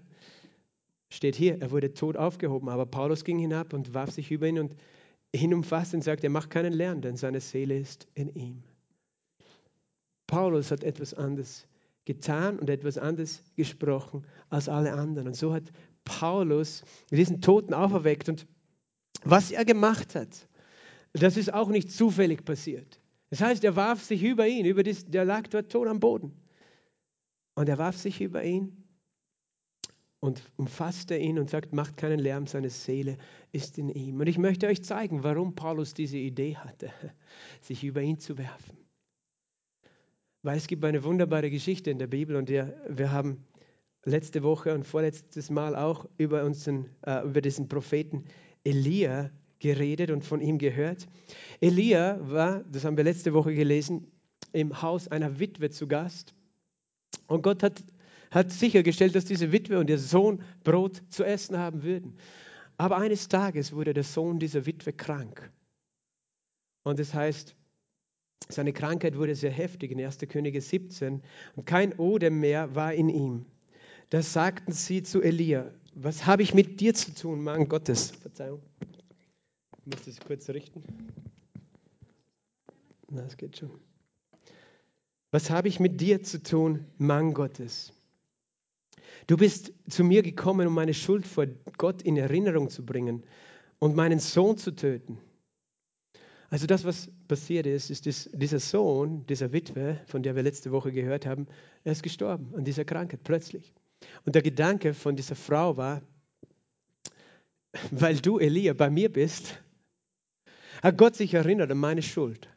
[1.10, 2.68] Steht hier, er wurde tot aufgehoben.
[2.68, 4.76] Aber Paulus ging hinab und warf sich über ihn und
[5.32, 8.62] ihn umfasst und sagte, er macht keinen Lärm, denn seine Seele ist in ihm.
[10.26, 11.66] Paulus hat etwas anderes
[12.04, 15.28] getan und etwas anderes gesprochen als alle anderen.
[15.28, 15.64] Und so hat
[16.18, 18.28] Paulus diesen Toten auferweckt.
[18.28, 18.46] Und
[19.22, 20.48] was er gemacht hat,
[21.12, 23.00] das ist auch nicht zufällig passiert.
[23.30, 26.32] Das heißt, er warf sich über ihn, über das, der lag dort tot am Boden.
[27.54, 28.84] Und er warf sich über ihn
[30.20, 33.16] und umfasste ihn und sagt, macht keinen Lärm, seine Seele
[33.52, 34.20] ist in ihm.
[34.20, 36.92] Und ich möchte euch zeigen, warum Paulus diese Idee hatte,
[37.60, 38.76] sich über ihn zu werfen.
[40.42, 43.44] Weil es gibt eine wunderbare Geschichte in der Bibel und wir haben
[44.04, 48.24] letzte Woche und vorletztes Mal auch über, unseren, äh, über diesen Propheten
[48.64, 51.06] Elia geredet und von ihm gehört.
[51.60, 54.10] Elia war, das haben wir letzte Woche gelesen,
[54.52, 56.34] im Haus einer Witwe zu Gast.
[57.26, 57.82] Und Gott hat,
[58.30, 62.16] hat sichergestellt, dass diese Witwe und ihr Sohn Brot zu essen haben würden.
[62.78, 65.52] Aber eines Tages wurde der Sohn dieser Witwe krank.
[66.82, 67.54] Und das heißt,
[68.48, 70.18] seine Krankheit wurde sehr heftig in 1.
[70.28, 71.22] Könige 17
[71.56, 73.46] und kein Odem mehr war in ihm.
[74.10, 78.10] Da sagten sie zu Elia, was habe ich mit dir zu tun, Mann Gottes?
[78.10, 78.60] Verzeihung.
[79.78, 80.82] Ich muss das kurz richten.
[83.08, 83.70] Na, es geht schon.
[85.30, 87.92] Was habe ich mit dir zu tun, Mann Gottes?
[89.28, 91.46] Du bist zu mir gekommen, um meine Schuld vor
[91.78, 93.22] Gott in Erinnerung zu bringen
[93.78, 95.18] und meinen Sohn zu töten.
[96.48, 100.72] Also das, was passiert ist, ist dass dieser Sohn, dieser Witwe, von der wir letzte
[100.72, 101.46] Woche gehört haben,
[101.84, 103.72] er ist gestorben an dieser Krankheit plötzlich.
[104.24, 106.02] Und der Gedanke von dieser Frau war,
[107.90, 109.60] weil du, Elia, bei mir bist,
[110.82, 112.48] hat Gott sich erinnert an meine Schuld.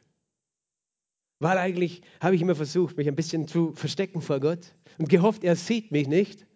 [1.40, 5.44] Weil eigentlich habe ich immer versucht, mich ein bisschen zu verstecken vor Gott und gehofft,
[5.44, 6.46] er sieht mich nicht.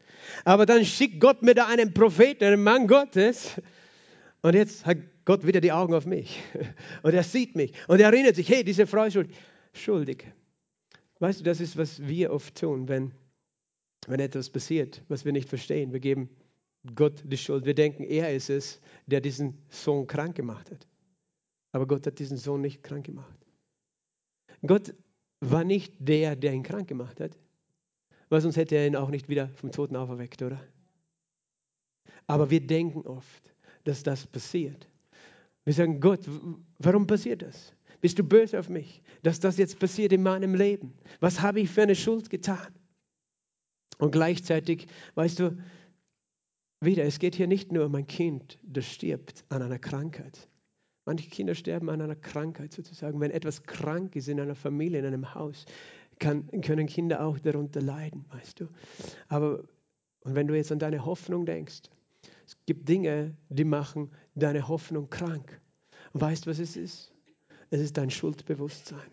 [0.45, 3.61] Aber dann schickt Gott mir da einen Propheten, einen Mann Gottes.
[4.43, 6.41] Und jetzt hat Gott wieder die Augen auf mich.
[7.03, 7.73] Und er sieht mich.
[7.89, 9.19] Und er erinnert sich, hey, diese Frau ist
[9.73, 10.25] schuldig.
[11.19, 13.13] Weißt du, das ist, was wir oft tun, wenn
[14.07, 15.93] wenn etwas passiert, was wir nicht verstehen.
[15.93, 16.29] Wir geben
[16.95, 17.65] Gott die Schuld.
[17.65, 20.87] Wir denken, er ist es, der diesen Sohn krank gemacht hat.
[21.73, 23.39] Aber Gott hat diesen Sohn nicht krank gemacht.
[24.67, 24.95] Gott
[25.41, 27.37] war nicht der, der ihn krank gemacht hat,
[28.29, 30.61] weil sonst hätte er ihn auch nicht wieder vom Toten auferweckt, oder?
[32.27, 34.89] Aber wir denken oft, dass das passiert.
[35.65, 36.21] Wir sagen, Gott,
[36.79, 37.75] warum passiert das?
[38.01, 40.95] Bist du böse auf mich, dass das jetzt passiert in meinem Leben?
[41.21, 42.75] Was habe ich für eine Schuld getan?
[43.99, 45.59] Und gleichzeitig, weißt du,
[46.81, 50.49] wieder, es geht hier nicht nur um ein Kind, das stirbt an einer Krankheit.
[51.05, 53.21] Manche Kinder sterben an einer Krankheit sozusagen.
[53.21, 55.65] Wenn etwas krank ist in einer Familie, in einem Haus,
[56.19, 58.69] kann, können Kinder auch darunter leiden, weißt du.
[59.29, 59.65] Aber
[60.29, 61.83] und wenn du jetzt an deine Hoffnung denkst,
[62.47, 65.61] es gibt Dinge, die machen deine Hoffnung krank.
[66.13, 67.15] Weißt du, was es ist?
[67.71, 69.11] Es ist dein Schuldbewusstsein.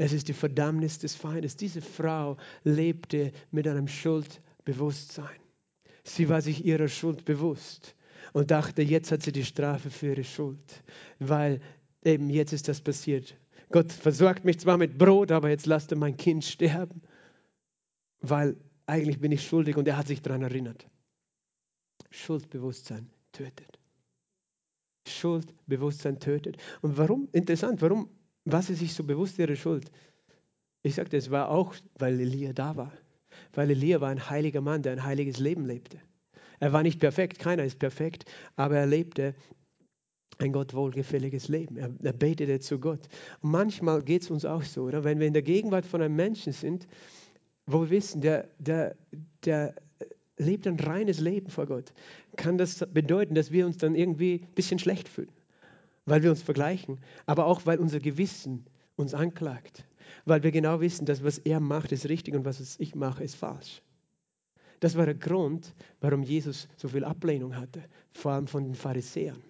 [0.00, 1.56] Es ist die Verdammnis des Feindes.
[1.56, 5.38] Diese Frau lebte mit einem Schuldbewusstsein.
[6.04, 7.94] Sie war sich ihrer Schuld bewusst
[8.32, 10.82] und dachte, jetzt hat sie die Strafe für ihre Schuld,
[11.18, 11.60] weil
[12.02, 13.36] eben jetzt ist das passiert.
[13.70, 17.02] Gott versorgt mich zwar mit Brot, aber jetzt lasst er mein Kind sterben,
[18.22, 20.88] weil eigentlich bin ich schuldig und er hat sich daran erinnert.
[22.08, 23.78] Schuldbewusstsein tötet.
[25.06, 26.56] Schuldbewusstsein tötet.
[26.80, 27.28] Und warum?
[27.32, 28.08] Interessant, warum
[28.52, 29.90] war sie sich so bewusst ihrer Schuld?
[30.82, 32.92] Ich sagte, es war auch, weil Elia da war.
[33.52, 35.98] Weil Elia war ein heiliger Mann, der ein heiliges Leben lebte.
[36.58, 38.24] Er war nicht perfekt, keiner ist perfekt,
[38.56, 39.34] aber er lebte
[40.38, 41.76] ein Gott wohlgefälliges Leben.
[41.76, 43.08] Er, er betete zu Gott.
[43.42, 45.04] Und manchmal geht es uns auch so, oder?
[45.04, 46.86] wenn wir in der Gegenwart von einem Menschen sind,
[47.66, 48.96] wo wir wissen, der, der,
[49.44, 49.74] der
[50.38, 51.92] lebt ein reines Leben vor Gott,
[52.36, 55.30] kann das bedeuten, dass wir uns dann irgendwie ein bisschen schlecht fühlen.
[56.06, 59.84] Weil wir uns vergleichen, aber auch weil unser Gewissen uns anklagt,
[60.24, 63.36] weil wir genau wissen, dass was er macht, ist richtig und was ich mache, ist
[63.36, 63.82] falsch.
[64.80, 67.82] Das war der Grund, warum Jesus so viel Ablehnung hatte,
[68.12, 69.42] vor allem von den Pharisäern.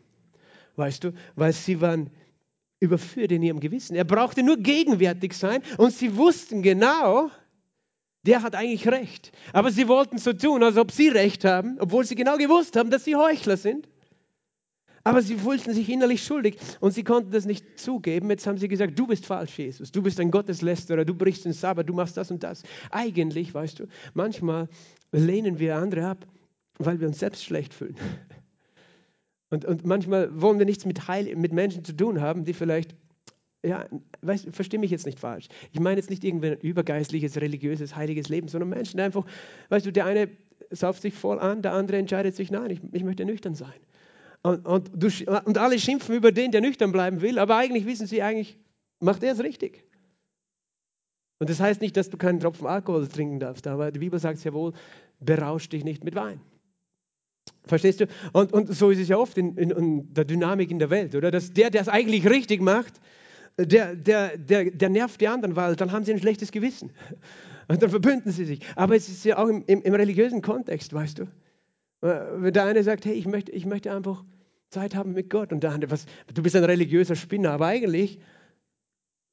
[0.77, 2.11] Weißt du, weil sie waren
[2.81, 3.95] überführt in ihrem Gewissen.
[3.95, 7.31] Er brauchte nur gegenwärtig sein und sie wussten genau,
[8.23, 9.33] der hat eigentlich recht.
[9.53, 12.91] Aber sie wollten so tun, als ob sie recht haben, obwohl sie genau gewusst haben,
[12.91, 13.89] dass sie Heuchler sind.
[15.03, 18.29] Aber sie fühlten sich innerlich schuldig und sie konnten das nicht zugeben.
[18.29, 19.91] Jetzt haben sie gesagt, du bist falsch, Jesus.
[19.91, 22.63] Du bist ein Gotteslästerer, du brichst den Sabbat, du machst das und das.
[22.91, 24.69] Eigentlich, weißt du, manchmal
[25.13, 26.27] lehnen wir andere ab,
[26.79, 27.97] weil wir uns selbst schlecht fühlen.
[29.53, 32.95] Und, und manchmal wollen wir nichts mit, Heil, mit Menschen zu tun haben, die vielleicht,
[33.65, 33.85] ja,
[34.23, 35.49] weißt, verstehe mich jetzt nicht falsch.
[35.73, 39.27] Ich meine jetzt nicht irgendwie ein übergeistliches, religiöses, heiliges Leben, sondern Menschen einfach,
[39.71, 40.29] weißt du, der eine
[40.71, 43.75] sauft sich voll an, der andere entscheidet sich, nein, ich, ich möchte nüchtern sein.
[44.43, 45.09] Und, und, du,
[45.45, 48.59] und alle schimpfen über den, der nüchtern bleiben will, aber eigentlich wissen sie, eigentlich
[48.99, 49.85] macht er es richtig.
[51.39, 54.43] Und das heißt nicht, dass du keinen Tropfen Alkohol trinken darfst, aber die Bibel sagt
[54.45, 54.73] ja wohl,
[55.21, 56.41] berausch dich nicht mit Wein.
[57.65, 58.07] Verstehst du?
[58.33, 61.15] Und, und so ist es ja oft in, in, in, der Dynamik in der Welt,
[61.15, 61.31] oder?
[61.31, 63.01] Dass der, der es eigentlich richtig macht,
[63.59, 66.93] der, der, der, der nervt die anderen, weil dann haben sie ein schlechtes Gewissen.
[67.69, 68.61] Und dann verbünden sie sich.
[68.75, 71.27] Aber es ist ja auch im, im, im religiösen Kontext, weißt du?
[72.01, 74.25] Wenn der eine sagt, hey, ich möchte, ich möchte einfach
[74.71, 75.53] Zeit haben mit Gott.
[75.53, 78.19] Und der andere, was, du bist ein religiöser Spinner, aber eigentlich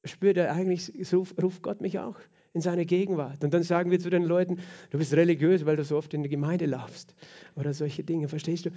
[0.03, 2.17] spürt er, eigentlich ruft, ruft Gott mich auch
[2.53, 3.43] in seine Gegenwart.
[3.43, 4.57] Und dann sagen wir zu den Leuten,
[4.89, 7.13] du bist religiös, weil du so oft in die Gemeinde laufst.
[7.55, 8.71] Oder solche Dinge, verstehst du?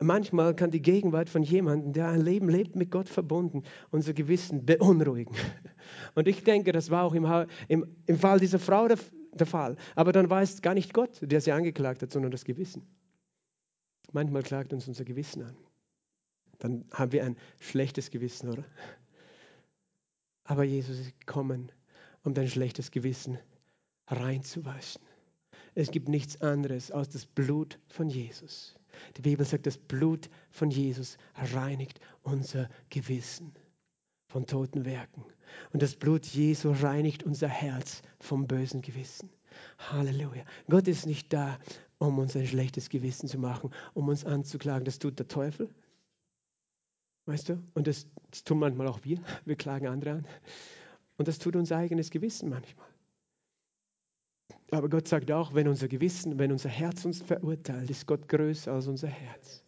[0.00, 4.64] Manchmal kann die Gegenwart von jemandem, der ein Leben lebt, mit Gott verbunden, unser Gewissen
[4.64, 5.34] beunruhigen.
[6.14, 7.26] Und ich denke, das war auch im,
[7.68, 8.98] im, im Fall dieser Frau der,
[9.34, 9.76] der Fall.
[9.94, 12.86] Aber dann war es gar nicht Gott, der sie angeklagt hat, sondern das Gewissen.
[14.12, 15.56] Manchmal klagt uns unser Gewissen an.
[16.58, 18.64] Dann haben wir ein schlechtes Gewissen, oder?
[20.44, 21.70] Aber Jesus ist gekommen,
[22.22, 23.38] um dein schlechtes Gewissen
[24.06, 25.02] reinzuwaschen.
[25.74, 28.76] Es gibt nichts anderes als das Blut von Jesus.
[29.16, 33.52] Die Bibel sagt, das Blut von Jesus reinigt unser Gewissen
[34.28, 35.24] von toten Werken.
[35.72, 39.30] Und das Blut Jesu reinigt unser Herz vom bösen Gewissen.
[39.78, 40.44] Halleluja.
[40.68, 41.58] Gott ist nicht da,
[41.98, 44.84] um uns ein schlechtes Gewissen zu machen, um uns anzuklagen.
[44.84, 45.68] Das tut der Teufel.
[47.26, 47.62] Weißt du?
[47.74, 49.20] Und das, das tun manchmal auch wir.
[49.44, 50.26] Wir klagen andere an.
[51.16, 52.86] Und das tut unser eigenes Gewissen manchmal.
[54.70, 58.72] Aber Gott sagt auch, wenn unser Gewissen, wenn unser Herz uns verurteilt, ist Gott größer
[58.72, 59.62] als unser Herz.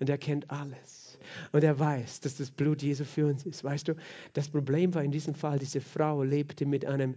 [0.00, 1.18] Und er kennt alles.
[1.52, 3.62] Und er weiß, dass das Blut Jesu für uns ist.
[3.62, 3.94] Weißt du,
[4.32, 7.14] das Problem war in diesem Fall, diese Frau lebte mit einem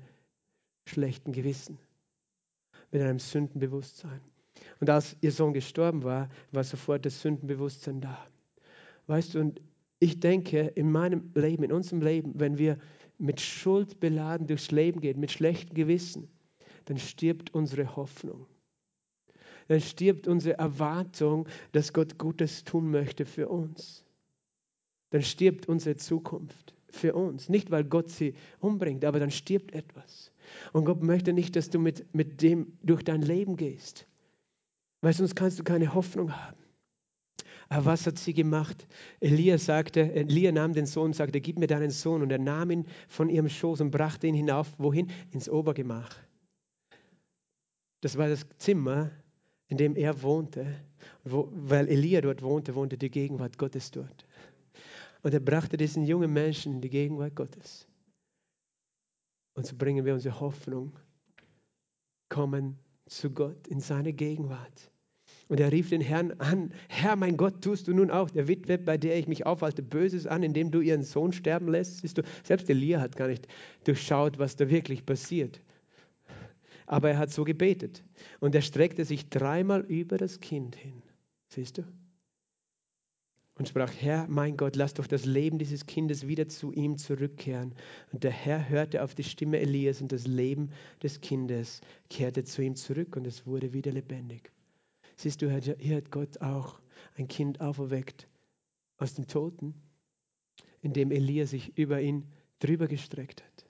[0.88, 1.80] schlechten Gewissen,
[2.92, 4.22] mit einem Sündenbewusstsein.
[4.80, 8.28] Und als ihr Sohn gestorben war, war sofort das Sündenbewusstsein da.
[9.08, 9.62] Weißt du, und
[10.00, 12.78] ich denke, in meinem Leben, in unserem Leben, wenn wir
[13.18, 16.28] mit Schuld beladen durchs Leben gehen, mit schlechtem Gewissen,
[16.86, 18.46] dann stirbt unsere Hoffnung.
[19.68, 24.04] Dann stirbt unsere Erwartung, dass Gott Gutes tun möchte für uns.
[25.10, 27.50] Dann stirbt unsere Zukunft für uns.
[27.50, 30.32] Nicht, weil Gott sie umbringt, aber dann stirbt etwas.
[30.72, 34.08] Und Gott möchte nicht, dass du mit, mit dem durch dein Leben gehst,
[35.06, 36.58] weil sonst kannst du keine Hoffnung haben.
[37.70, 38.88] Aber was hat sie gemacht?
[39.20, 42.24] Elia sagte, Elia nahm den Sohn und sagte, gib mir deinen Sohn.
[42.24, 45.12] Und er nahm ihn von ihrem Schoß und brachte ihn hinauf, wohin?
[45.30, 46.18] Ins Obergemach.
[48.02, 49.12] Das war das Zimmer,
[49.68, 50.66] in dem er wohnte.
[51.24, 54.26] Wo, weil Elia dort wohnte, wohnte die Gegenwart Gottes dort.
[55.22, 57.88] Und er brachte diesen jungen Menschen in die Gegenwart Gottes.
[59.54, 60.98] Und so bringen wir unsere Hoffnung,
[62.28, 64.92] kommen zu Gott in seine Gegenwart.
[65.48, 68.80] Und er rief den Herrn an, Herr, mein Gott, tust du nun auch der Witwe,
[68.80, 72.00] bei der ich mich aufhalte, Böses an, indem du ihren Sohn sterben lässt?
[72.00, 73.48] Siehst du, selbst Elia hat gar nicht
[73.84, 75.62] durchschaut, was da wirklich passiert.
[76.88, 78.04] Aber er hat so gebetet.
[78.40, 81.04] Und er streckte sich dreimal über das Kind hin.
[81.50, 81.84] Siehst du?
[83.58, 87.74] Und sprach, Herr, mein Gott, lass doch das Leben dieses Kindes wieder zu ihm zurückkehren.
[88.12, 90.72] Und der Herr hörte auf die Stimme Elias und das Leben
[91.04, 94.52] des Kindes kehrte zu ihm zurück und es wurde wieder lebendig.
[95.16, 96.80] Siehst du, hier hat Gott auch
[97.16, 98.28] ein Kind auferweckt
[98.98, 99.74] aus dem Toten,
[100.82, 103.66] indem Elia sich über ihn drüber gestreckt hat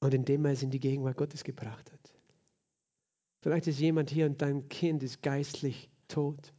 [0.00, 2.14] und indem er es in die Gegenwart Gottes gebracht hat.
[3.40, 6.54] Vielleicht ist jemand hier und dein Kind ist geistlich tot,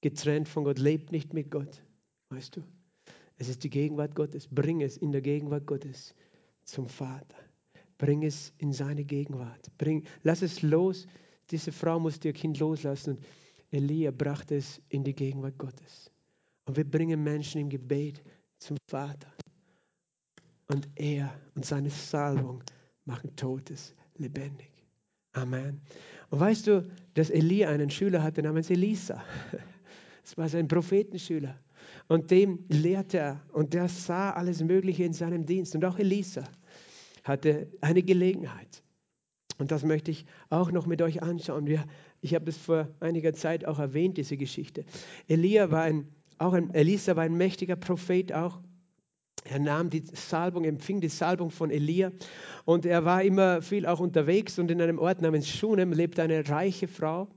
[0.00, 1.82] getrennt von Gott, lebt nicht mit Gott.
[2.30, 2.62] Weißt du?
[3.38, 4.48] Es ist die Gegenwart Gottes.
[4.48, 6.14] Bring es in der Gegenwart Gottes
[6.64, 7.36] zum Vater.
[7.98, 9.70] Bring es in seine Gegenwart.
[9.78, 11.06] Bring, lass es los
[11.50, 13.24] diese Frau musste ihr Kind loslassen und
[13.70, 16.10] Elia brachte es in die Gegenwart Gottes.
[16.66, 18.22] Und wir bringen Menschen im Gebet
[18.58, 19.32] zum Vater.
[20.68, 22.62] Und er und seine Salbung
[23.04, 24.70] machen Totes lebendig.
[25.32, 25.80] Amen.
[26.30, 29.22] Und weißt du, dass Elia einen Schüler hatte namens Elisa?
[30.22, 31.56] Das war sein Prophetenschüler.
[32.08, 35.76] Und dem lehrte er und der sah alles Mögliche in seinem Dienst.
[35.76, 36.42] Und auch Elisa
[37.22, 38.82] hatte eine Gelegenheit.
[39.58, 41.66] Und das möchte ich auch noch mit euch anschauen.
[41.66, 41.84] Wir,
[42.20, 44.84] ich habe das vor einiger Zeit auch erwähnt, diese Geschichte.
[45.28, 48.60] Elia war ein, auch ein, Elisa war ein mächtiger Prophet auch.
[49.44, 52.10] Er nahm die Salbung, empfing die Salbung von Elia
[52.64, 56.48] und er war immer viel auch unterwegs und in einem Ort namens Schunem lebte eine
[56.48, 57.28] reiche Frau,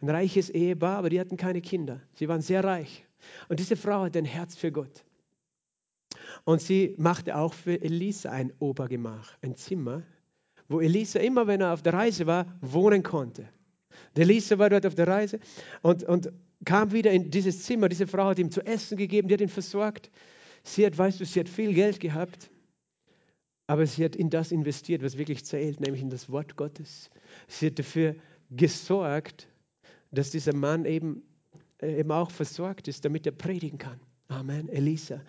[0.00, 2.00] ein reiches Ehepaar, aber die hatten keine Kinder.
[2.14, 3.06] Sie waren sehr reich.
[3.48, 5.04] Und diese Frau hatte ein Herz für Gott.
[6.44, 10.02] Und sie machte auch für Elisa ein Obergemach, ein Zimmer,
[10.72, 13.48] wo Elisa immer, wenn er auf der Reise war, wohnen konnte.
[14.16, 15.38] Der Elisa war dort auf der Reise
[15.82, 16.32] und, und
[16.64, 17.88] kam wieder in dieses Zimmer.
[17.88, 20.10] Diese Frau hat ihm zu essen gegeben, die hat ihn versorgt.
[20.64, 22.50] Sie hat, weißt du, sie hat viel Geld gehabt,
[23.66, 27.10] aber sie hat in das investiert, was wirklich zählt, nämlich in das Wort Gottes.
[27.48, 28.16] Sie hat dafür
[28.50, 29.48] gesorgt,
[30.10, 31.22] dass dieser Mann eben,
[31.80, 33.98] äh, eben auch versorgt ist, damit er predigen kann.
[34.28, 34.68] Amen.
[34.68, 35.22] Elisa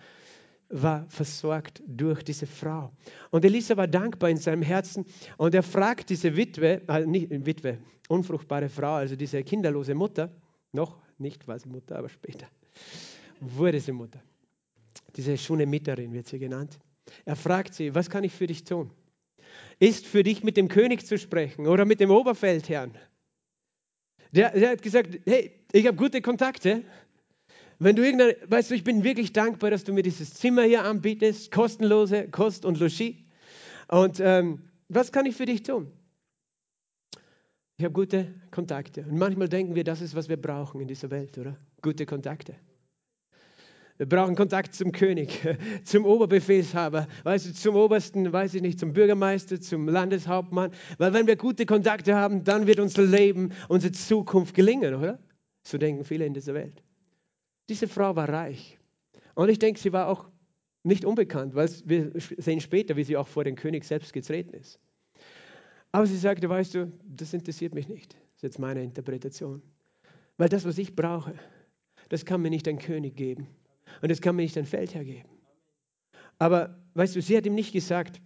[0.68, 2.92] war versorgt durch diese Frau.
[3.30, 5.04] Und Elisa war dankbar in seinem Herzen
[5.36, 10.30] und er fragt diese Witwe, also nicht Witwe, unfruchtbare Frau, also diese kinderlose Mutter,
[10.72, 12.48] noch nicht war sie Mutter, aber später
[13.40, 14.20] wurde sie Mutter.
[15.16, 16.78] Diese Schunemiterin wird sie genannt.
[17.24, 18.90] Er fragt sie, was kann ich für dich tun?
[19.78, 22.96] Ist für dich mit dem König zu sprechen oder mit dem Oberfeldherrn?
[24.32, 26.82] Der, der hat gesagt, hey, ich habe gute Kontakte.
[27.78, 30.84] Wenn du irgendein, weißt du, ich bin wirklich dankbar, dass du mir dieses Zimmer hier
[30.84, 33.16] anbietest, kostenlose Kost und Logis.
[33.88, 35.90] Und ähm, was kann ich für dich tun?
[37.76, 39.02] Ich habe gute Kontakte.
[39.02, 41.56] Und manchmal denken wir, das ist, was wir brauchen in dieser Welt, oder?
[41.82, 42.54] Gute Kontakte.
[43.96, 45.40] Wir brauchen Kontakt zum König,
[45.84, 50.70] zum Oberbefehlshaber, weißt du, zum Obersten, weiß ich nicht, zum Bürgermeister, zum Landeshauptmann.
[50.98, 55.18] Weil wenn wir gute Kontakte haben, dann wird unser Leben, unsere Zukunft gelingen, oder?
[55.62, 56.83] So denken viele in dieser Welt.
[57.68, 58.78] Diese Frau war reich.
[59.34, 60.28] Und ich denke, sie war auch
[60.82, 64.78] nicht unbekannt, weil wir sehen später, wie sie auch vor den König selbst getreten ist.
[65.92, 68.14] Aber sie sagte, weißt du, das interessiert mich nicht.
[68.14, 69.62] Das ist jetzt meine Interpretation.
[70.36, 71.34] Weil das, was ich brauche,
[72.08, 73.46] das kann mir nicht ein König geben.
[74.02, 75.28] Und das kann mir nicht ein Feldherr geben.
[76.38, 78.20] Aber weißt du, sie hat ihm nicht gesagt,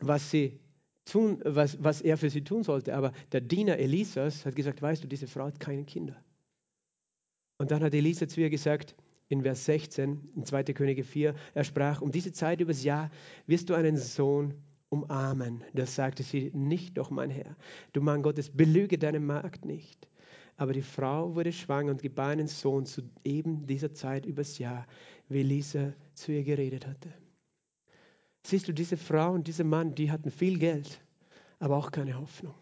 [0.00, 0.60] was, sie
[1.04, 2.94] tun, was, was er für sie tun sollte.
[2.94, 6.22] Aber der Diener Elisas hat gesagt, weißt du, diese Frau hat keine Kinder.
[7.62, 8.96] Und dann hat Elisa zu ihr gesagt,
[9.28, 10.64] in Vers 16, in 2.
[10.64, 13.08] Könige 4, er sprach, um diese Zeit übers Jahr
[13.46, 14.54] wirst du einen Sohn
[14.88, 15.62] umarmen.
[15.72, 17.54] Das sagte sie, nicht doch, mein Herr.
[17.92, 20.08] Du Mann Gottes, belüge deine Magd nicht.
[20.56, 24.84] Aber die Frau wurde schwanger und gebar einen Sohn zu eben dieser Zeit übers Jahr,
[25.28, 27.14] wie Elisa zu ihr geredet hatte.
[28.44, 31.00] Siehst du, diese Frau und dieser Mann, die hatten viel Geld,
[31.60, 32.56] aber auch keine Hoffnung.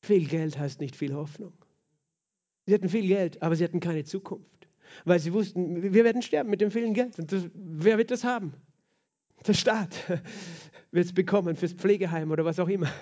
[0.00, 1.52] Viel Geld heißt nicht viel Hoffnung.
[2.66, 4.68] Sie hatten viel Geld, aber sie hatten keine Zukunft.
[5.04, 7.18] Weil sie wussten, wir werden sterben mit dem vielen Geld.
[7.18, 8.54] Und das, wer wird das haben?
[9.46, 10.08] Der Staat
[10.90, 12.92] wird es bekommen fürs Pflegeheim oder was auch immer.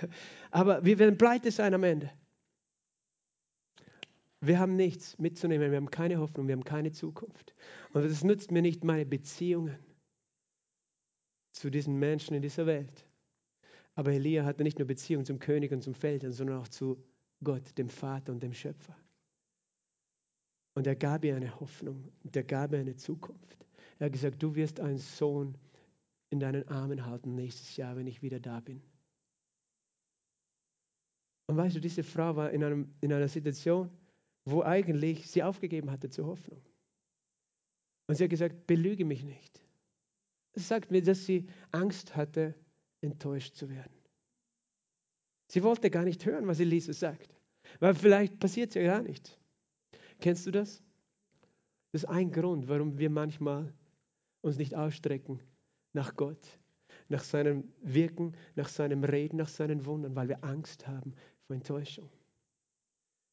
[0.51, 2.11] Aber wir werden pleite sein am Ende.
[4.43, 7.55] Wir haben nichts mitzunehmen, wir haben keine Hoffnung, wir haben keine Zukunft.
[7.93, 9.77] Und es nützt mir nicht meine Beziehungen
[11.53, 13.07] zu diesen Menschen in dieser Welt.
[13.95, 17.05] Aber Elia hatte nicht nur Beziehung zum König und zum Feldherrn, sondern auch zu
[17.45, 18.97] Gott, dem Vater und dem Schöpfer.
[20.75, 23.67] Und er gab ihr eine Hoffnung, und er gab ihr eine Zukunft.
[23.99, 25.57] Er hat gesagt, du wirst einen Sohn
[26.31, 28.83] in deinen Armen halten nächstes Jahr, wenn ich wieder da bin.
[31.49, 33.91] Und weißt du, diese Frau war in, einem, in einer Situation,
[34.45, 36.63] wo eigentlich sie aufgegeben hatte zur Hoffnung.
[38.07, 39.61] Und sie hat gesagt, belüge mich nicht.
[40.53, 42.55] Es sagt mir, dass sie Angst hatte,
[43.01, 43.95] enttäuscht zu werden.
[45.49, 47.37] Sie wollte gar nicht hören, was Elisa sagt,
[47.81, 49.40] weil vielleicht passiert es ja gar nicht.
[50.21, 50.83] Kennst du das?
[51.93, 53.73] Das ist ein Grund, warum wir manchmal
[54.43, 55.41] uns nicht ausstrecken
[55.93, 56.59] nach Gott,
[57.09, 61.15] nach seinem Wirken, nach seinem Reden, nach seinen Wundern, weil wir Angst haben
[61.47, 62.09] vor Enttäuschung.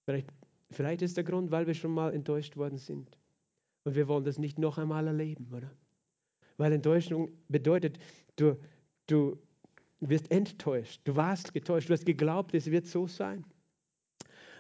[0.06, 0.32] Vielleicht
[0.72, 3.18] Vielleicht ist der Grund, weil wir schon mal enttäuscht worden sind.
[3.84, 5.72] Und wir wollen das nicht noch einmal erleben, oder?
[6.58, 7.98] Weil Enttäuschung bedeutet,
[8.36, 8.58] du,
[9.06, 9.38] du
[10.00, 11.02] wirst enttäuscht.
[11.06, 11.90] Du warst getäuscht.
[11.90, 13.46] Du hast geglaubt, es wird so sein.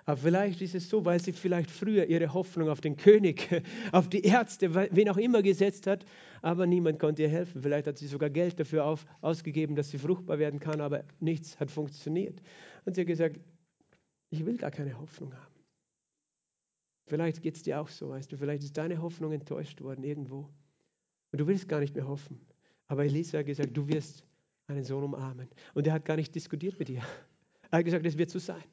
[0.07, 4.07] Aber vielleicht ist es so, weil sie vielleicht früher ihre Hoffnung auf den König, auf
[4.07, 6.05] die Ärzte, wen auch immer gesetzt hat,
[6.41, 7.61] aber niemand konnte ihr helfen.
[7.61, 11.59] Vielleicht hat sie sogar Geld dafür auf, ausgegeben, dass sie fruchtbar werden kann, aber nichts
[11.59, 12.41] hat funktioniert.
[12.85, 13.41] Und sie hat gesagt,
[14.29, 15.53] ich will gar keine Hoffnung haben.
[17.07, 20.49] Vielleicht geht es dir auch so, weißt du, vielleicht ist deine Hoffnung enttäuscht worden irgendwo.
[21.33, 22.39] Und du willst gar nicht mehr hoffen.
[22.87, 24.23] Aber Elisa hat gesagt, du wirst
[24.67, 25.49] einen Sohn umarmen.
[25.73, 27.03] Und er hat gar nicht diskutiert mit ihr.
[27.71, 28.63] Er hat gesagt, es wird so sein.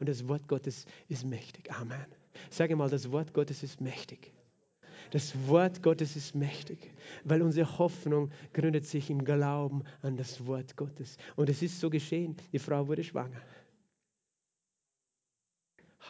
[0.00, 1.72] Und das Wort Gottes ist mächtig.
[1.72, 2.06] Amen.
[2.50, 4.32] Sage mal, das Wort Gottes ist mächtig.
[5.10, 6.92] Das Wort Gottes ist mächtig,
[7.24, 11.18] weil unsere Hoffnung gründet sich im Glauben an das Wort Gottes.
[11.36, 12.36] Und es ist so geschehen.
[12.52, 13.40] Die Frau wurde schwanger.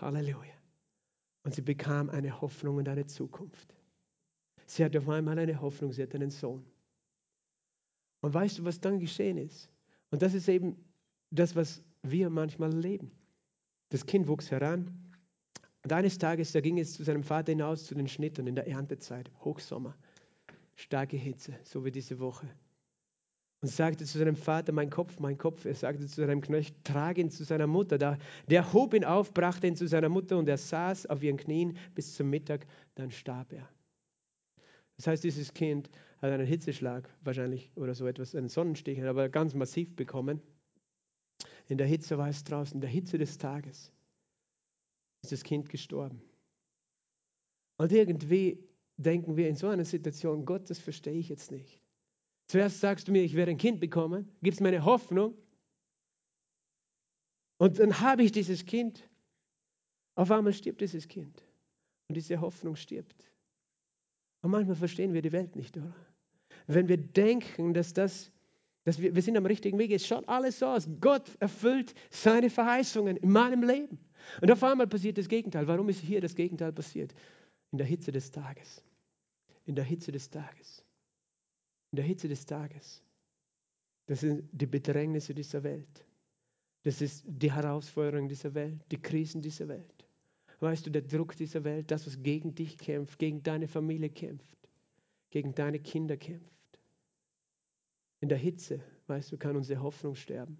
[0.01, 0.55] Halleluja.
[1.43, 3.74] Und sie bekam eine Hoffnung und eine Zukunft.
[4.66, 6.64] Sie hatte auf einmal eine Hoffnung, sie hatte einen Sohn.
[8.22, 9.70] Und weißt du, was dann geschehen ist?
[10.11, 10.76] Und das ist eben
[11.30, 13.11] das, was wir manchmal erleben.
[13.95, 14.91] Das Kind wuchs heran.
[15.85, 18.67] Und eines Tages, da ging es zu seinem Vater hinaus zu den Schnittern in der
[18.67, 19.97] Erntezeit, Hochsommer,
[20.75, 22.49] starke Hitze, so wie diese Woche.
[23.63, 25.65] Und sagte zu seinem Vater, mein Kopf, mein Kopf.
[25.65, 27.97] Er sagte zu seinem Knecht, trage ihn zu seiner Mutter.
[27.97, 28.19] Da,
[28.51, 31.77] der hob ihn auf, brachte ihn zu seiner Mutter und er saß auf ihren Knien
[31.95, 32.67] bis zum Mittag,
[32.97, 33.69] dann starb er.
[34.97, 35.89] Das heißt, dieses Kind
[36.21, 40.43] hat einen Hitzeschlag wahrscheinlich oder so etwas, einen Sonnenstich, aber ganz massiv bekommen.
[41.69, 43.93] In der Hitze war es draußen, in der Hitze des Tages
[45.23, 46.23] ist das Kind gestorben.
[47.79, 48.62] Und irgendwie
[48.97, 51.81] denken wir in so einer Situation, Gott, das verstehe ich jetzt nicht.
[52.47, 55.37] Zuerst sagst du mir, ich werde ein Kind bekommen, gibst mir eine Hoffnung.
[57.59, 59.09] Und dann habe ich dieses Kind.
[60.15, 61.43] Auf einmal stirbt dieses Kind.
[62.09, 63.33] Und diese Hoffnung stirbt.
[64.43, 65.95] Und manchmal verstehen wir die Welt nicht, oder?
[66.67, 68.31] Wenn wir denken, dass das,
[68.85, 70.89] dass wir, wir sind am richtigen Weg, es schaut alles so aus.
[71.01, 73.99] Gott erfüllt seine Verheißungen in meinem Leben.
[74.41, 75.66] Und auf einmal passiert das Gegenteil.
[75.66, 77.14] Warum ist hier das Gegenteil passiert?
[77.72, 78.82] In der Hitze des Tages.
[79.66, 80.85] In der Hitze des Tages.
[81.93, 83.03] In der Hitze des Tages.
[84.07, 86.05] Das sind die Bedrängnisse dieser Welt.
[86.82, 90.05] Das ist die Herausforderung dieser Welt, die Krisen dieser Welt.
[90.61, 94.57] Weißt du, der Druck dieser Welt, das, was gegen dich kämpft, gegen deine Familie kämpft,
[95.30, 96.53] gegen deine Kinder kämpft.
[98.25, 100.57] In der Hitze, weißt du, kann unsere Hoffnung sterben.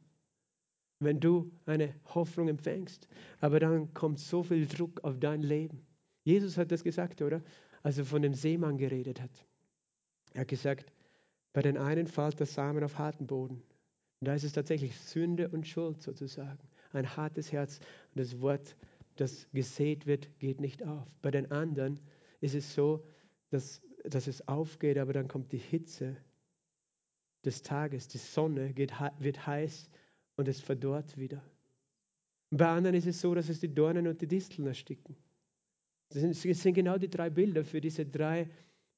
[0.99, 3.09] Wenn du eine Hoffnung empfängst,
[3.41, 5.87] aber dann kommt so viel Druck auf dein Leben.
[6.25, 7.43] Jesus hat das gesagt, oder?
[7.83, 9.47] Als er von dem Seemann geredet hat.
[10.35, 10.93] Er hat gesagt,
[11.55, 13.63] bei den einen fällt der Samen auf harten Boden.
[14.21, 16.69] Und da ist es tatsächlich Sünde und Schuld sozusagen.
[16.93, 17.79] Ein hartes Herz.
[18.15, 18.77] Und das Wort
[19.17, 21.09] das gesät wird, geht nicht auf.
[21.23, 21.99] Bei den anderen
[22.43, 23.07] ist es so,
[23.49, 26.19] dass, dass es aufgeht, aber dann kommt die Hitze
[27.45, 29.91] des Tages, die Sonne geht, wird heiß
[30.37, 31.43] und es verdorrt wieder.
[32.51, 35.17] bei anderen ist es so, dass es die Dornen und die Disteln ersticken.
[36.11, 38.49] Das sind, das sind genau die drei Bilder für diese drei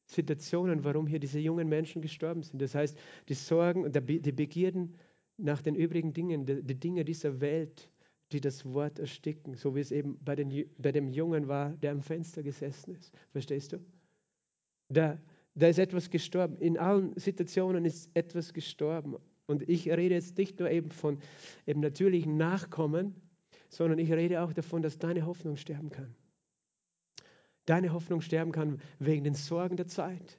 [0.07, 2.61] Situationen, warum hier diese jungen Menschen gestorben sind.
[2.61, 2.97] Das heißt,
[3.29, 4.95] die Sorgen und die Begierden
[5.37, 7.91] nach den übrigen Dingen, die, Dinge dieser Welt,
[8.33, 11.93] die das Wort ersticken, so wie es eben bei, den, bei dem Jungen war, der
[11.93, 13.13] am Fenster gesessen ist.
[13.33, 13.79] Verstehst du?
[14.89, 15.21] Da,
[15.57, 16.59] da ist etwas gestorben.
[16.59, 19.17] In allen Situationen ist etwas gestorben.
[19.47, 21.19] Und ich rede jetzt nicht nur eben von
[21.67, 23.15] eben natürlichen Nachkommen,
[23.69, 26.15] sondern ich rede auch davon, dass deine Hoffnung sterben kann.
[27.65, 30.39] Deine Hoffnung sterben kann wegen den Sorgen der Zeit,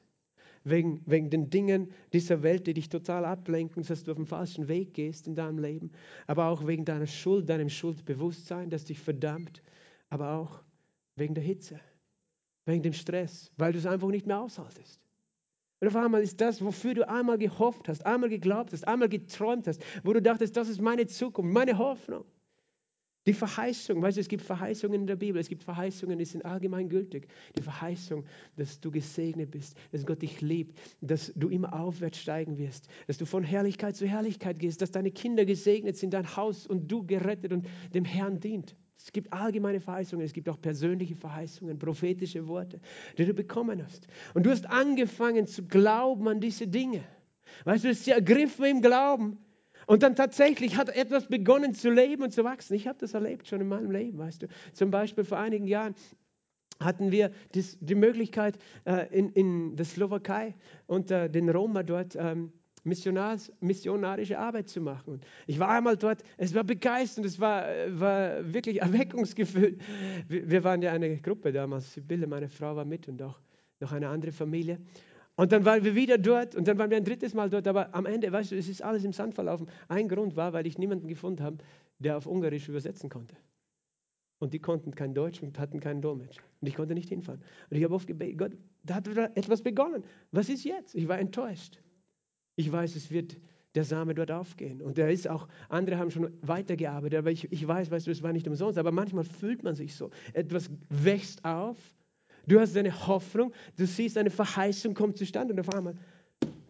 [0.63, 4.67] wegen, wegen den Dingen dieser Welt, die dich total ablenken, dass du auf dem falschen
[4.67, 5.91] Weg gehst in deinem Leben,
[6.27, 9.61] aber auch wegen deiner Schuld, deinem Schuldbewusstsein, das dich verdammt,
[10.09, 10.63] aber auch
[11.15, 11.79] wegen der Hitze,
[12.65, 15.06] wegen dem Stress, weil du es einfach nicht mehr aushaltest.
[15.79, 19.67] Und auf einmal ist das, wofür du einmal gehofft hast, einmal geglaubt hast, einmal geträumt
[19.67, 22.25] hast, wo du dachtest, das ist meine Zukunft, meine Hoffnung.
[23.27, 26.45] Die Verheißung, weißt du, es gibt Verheißungen in der Bibel, es gibt Verheißungen, die sind
[26.45, 27.27] allgemein gültig.
[27.57, 28.25] Die Verheißung,
[28.55, 33.17] dass du gesegnet bist, dass Gott dich liebt, dass du immer aufwärts steigen wirst, dass
[33.17, 37.05] du von Herrlichkeit zu Herrlichkeit gehst, dass deine Kinder gesegnet sind, dein Haus und du
[37.05, 38.77] gerettet und dem Herrn dient.
[38.97, 42.79] Es gibt allgemeine Verheißungen, es gibt auch persönliche Verheißungen, prophetische Worte,
[43.17, 44.07] die du bekommen hast.
[44.33, 47.03] Und du hast angefangen zu glauben an diese Dinge.
[47.63, 49.37] Weißt du, es ist sie ergriffen im Glauben
[49.85, 52.73] und dann tatsächlich hat etwas begonnen zu leben und zu wachsen.
[52.73, 54.47] Ich habe das erlebt schon in meinem Leben, weißt du.
[54.73, 55.95] Zum Beispiel vor einigen Jahren
[56.79, 62.15] hatten wir die Möglichkeit, äh, in, in der Slowakei unter den Roma dort
[62.87, 65.13] ähm, missionarische Arbeit zu machen.
[65.13, 69.77] Und ich war einmal dort, es war begeisternd, es war, war wirklich erweckungsgefühl.
[70.27, 73.39] Wir, wir waren ja eine Gruppe damals, Sibylle, meine Frau war mit und auch
[73.79, 74.79] noch eine andere Familie.
[75.35, 77.67] Und dann waren wir wieder dort und dann waren wir ein drittes Mal dort.
[77.67, 79.67] Aber am Ende, weißt du, es ist alles im Sand verlaufen.
[79.87, 81.57] Ein Grund war, weil ich niemanden gefunden habe,
[81.99, 83.35] der auf Ungarisch übersetzen konnte.
[84.39, 86.37] Und die konnten kein Deutsch und hatten keinen Dolmetsch.
[86.61, 87.41] Und ich konnte nicht hinfahren.
[87.69, 88.51] Und ich habe oft gebetet, Gott,
[88.83, 90.03] da hat etwas begonnen.
[90.31, 90.95] Was ist jetzt?
[90.95, 91.79] Ich war enttäuscht.
[92.57, 93.37] Ich weiß, es wird
[93.75, 94.81] der Same dort aufgehen.
[94.81, 98.23] Und der ist auch, andere haben schon weitergearbeitet, aber ich, ich weiß, weißt du, es
[98.23, 98.77] war nicht umsonst.
[98.77, 100.09] Aber manchmal fühlt man sich so.
[100.33, 101.77] Etwas wächst auf
[102.47, 105.95] Du hast eine Hoffnung, du siehst, eine Verheißung kommt zustande und auf einmal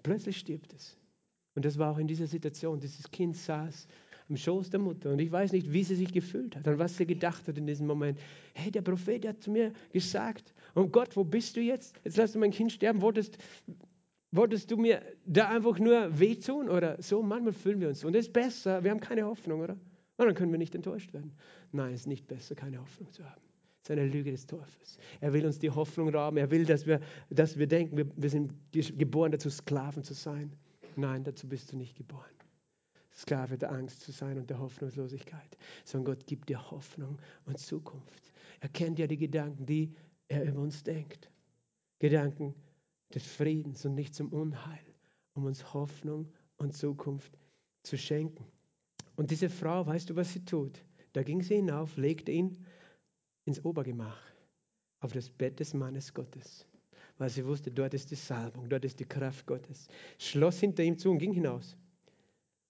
[0.02, 0.98] plötzlich stirbt es.
[1.54, 2.80] Und das war auch in dieser Situation.
[2.80, 3.88] Dieses Kind saß
[4.28, 6.98] im Schoß der Mutter und ich weiß nicht, wie sie sich gefühlt hat und was
[6.98, 8.20] sie gedacht hat in diesem Moment.
[8.54, 11.96] Hey, der Prophet hat zu mir gesagt, oh Gott, wo bist du jetzt?
[12.04, 13.02] Jetzt lass du mein Kind sterben.
[13.02, 13.38] Wolltest,
[14.32, 17.22] wolltest du mir da einfach nur wehtun oder so?
[17.22, 18.08] Manchmal fühlen wir uns so.
[18.08, 19.74] Und das ist besser, wir haben keine Hoffnung, oder?
[19.74, 21.32] Und dann können wir nicht enttäuscht werden.
[21.72, 23.42] Nein, es ist nicht besser, keine Hoffnung zu haben.
[23.84, 24.98] Es ist eine Lüge des Teufels.
[25.22, 26.38] Er will uns die Hoffnung rauben.
[26.38, 27.00] Er will, dass wir,
[27.30, 30.52] dass wir denken, wir, wir sind geboren dazu, Sklaven zu sein.
[30.96, 32.38] Nein, dazu bist du nicht geboren.
[33.18, 38.32] Sklave der Angst zu sein und der Hoffnungslosigkeit, sondern Gott gibt dir Hoffnung und Zukunft.
[38.60, 39.92] Er kennt ja die Gedanken, die
[40.28, 41.32] er über uns denkt.
[42.00, 42.54] Gedanken
[43.14, 44.86] des Friedens und nicht zum Unheil,
[45.34, 47.38] um uns Hoffnung und Zukunft
[47.84, 48.46] zu schenken.
[49.16, 50.84] Und diese Frau, weißt du, was sie tut?
[51.14, 52.66] Da ging sie hinauf, legte ihn
[53.46, 54.22] ins Obergemach,
[55.00, 56.68] auf das Bett des Mannes Gottes,
[57.18, 59.88] weil sie wusste, dort ist die Salbung, dort ist die Kraft Gottes.
[60.18, 61.78] Schloss hinter ihm zu und ging hinaus.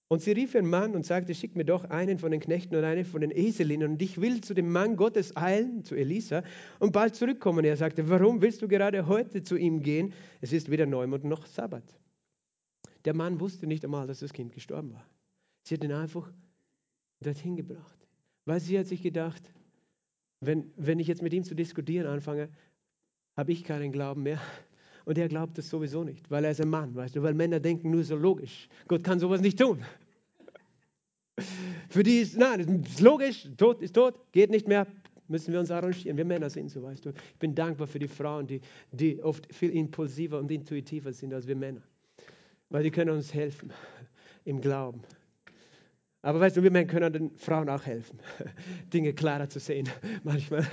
[0.08, 2.84] Und sie rief ihren Mann und sagte, schick mir doch einen von den Knechten und
[2.84, 6.42] eine von den Eselinnen und ich will zu dem Mann Gottes eilen, zu Elisa,
[6.78, 7.64] und bald zurückkommen.
[7.64, 10.14] Er sagte, warum willst du gerade heute zu ihm gehen?
[10.40, 11.84] Es ist weder Neumond noch Sabbat.
[13.04, 15.06] Der Mann wusste nicht einmal, dass das Kind gestorben war.
[15.62, 16.32] Sie hat ihn einfach
[17.20, 17.98] dorthin gebracht.
[18.46, 19.52] Weil sie hat sich gedacht,
[20.40, 22.48] wenn, wenn ich jetzt mit ihm zu diskutieren anfange,
[23.36, 24.40] habe ich keinen Glauben mehr.
[25.08, 27.58] Und er glaubt das sowieso nicht, weil er ist ein Mann, weißt du, weil Männer
[27.58, 28.68] denken nur so logisch.
[28.88, 29.82] Gott kann sowas nicht tun.
[31.88, 34.86] Für die ist, nein, ist logisch, tot ist tot, geht nicht mehr,
[35.26, 36.18] müssen wir uns arrangieren.
[36.18, 37.08] Wir Männer sind so, weißt du.
[37.08, 38.60] Ich bin dankbar für die Frauen, die,
[38.92, 41.80] die oft viel impulsiver und intuitiver sind als wir Männer.
[42.68, 43.72] Weil die können uns helfen
[44.44, 45.00] im Glauben.
[46.20, 48.18] Aber weißt du, wir Männer können den Frauen auch helfen,
[48.92, 49.88] Dinge klarer zu sehen
[50.22, 50.66] manchmal.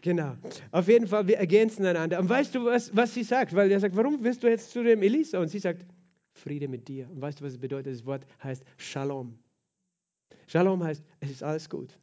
[0.00, 0.36] Genau.
[0.70, 2.18] Auf jeden Fall, wir ergänzen einander.
[2.20, 3.54] Und weißt du, was, was sie sagt?
[3.54, 5.40] Weil er sagt, warum willst du jetzt zu dem Elisa?
[5.40, 5.84] Und sie sagt,
[6.32, 7.08] Friede mit dir.
[7.10, 7.94] Und weißt du, was es bedeutet?
[7.94, 9.38] Das Wort heißt Shalom.
[10.46, 11.98] Shalom heißt, es ist alles gut.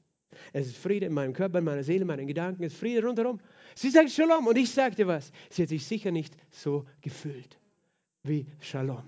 [0.52, 3.06] Es ist Friede in meinem Körper, in meiner Seele, in meinen Gedanken, es ist Friede
[3.06, 3.39] rundherum.
[3.76, 5.32] Sie sagt Shalom und ich sagte was.
[5.50, 7.58] Sie hat sich sicher nicht so gefühlt
[8.24, 9.04] wie Shalom.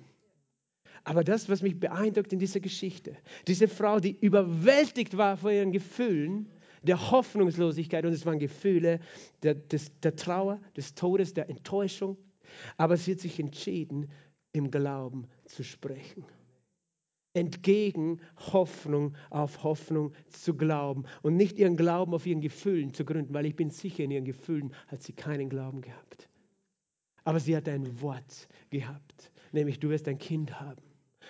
[1.04, 3.16] Aber das, was mich beeindruckt in dieser Geschichte,
[3.48, 6.50] diese Frau, die überwältigt war von ihren Gefühlen,
[6.84, 9.00] der Hoffnungslosigkeit, und es waren Gefühle
[9.44, 12.18] der, des, der Trauer, des Todes, der Enttäuschung,
[12.78, 14.10] aber sie hat sich entschieden,
[14.54, 16.26] im Glauben zu sprechen.
[17.34, 18.22] Entgegen
[18.52, 23.46] Hoffnung auf Hoffnung zu glauben und nicht ihren Glauben auf ihren Gefühlen zu gründen, weil
[23.46, 26.30] ich bin sicher, in ihren Gefühlen hat sie keinen Glauben gehabt.
[27.26, 30.82] Aber sie hat ein Wort gehabt, nämlich du wirst ein Kind haben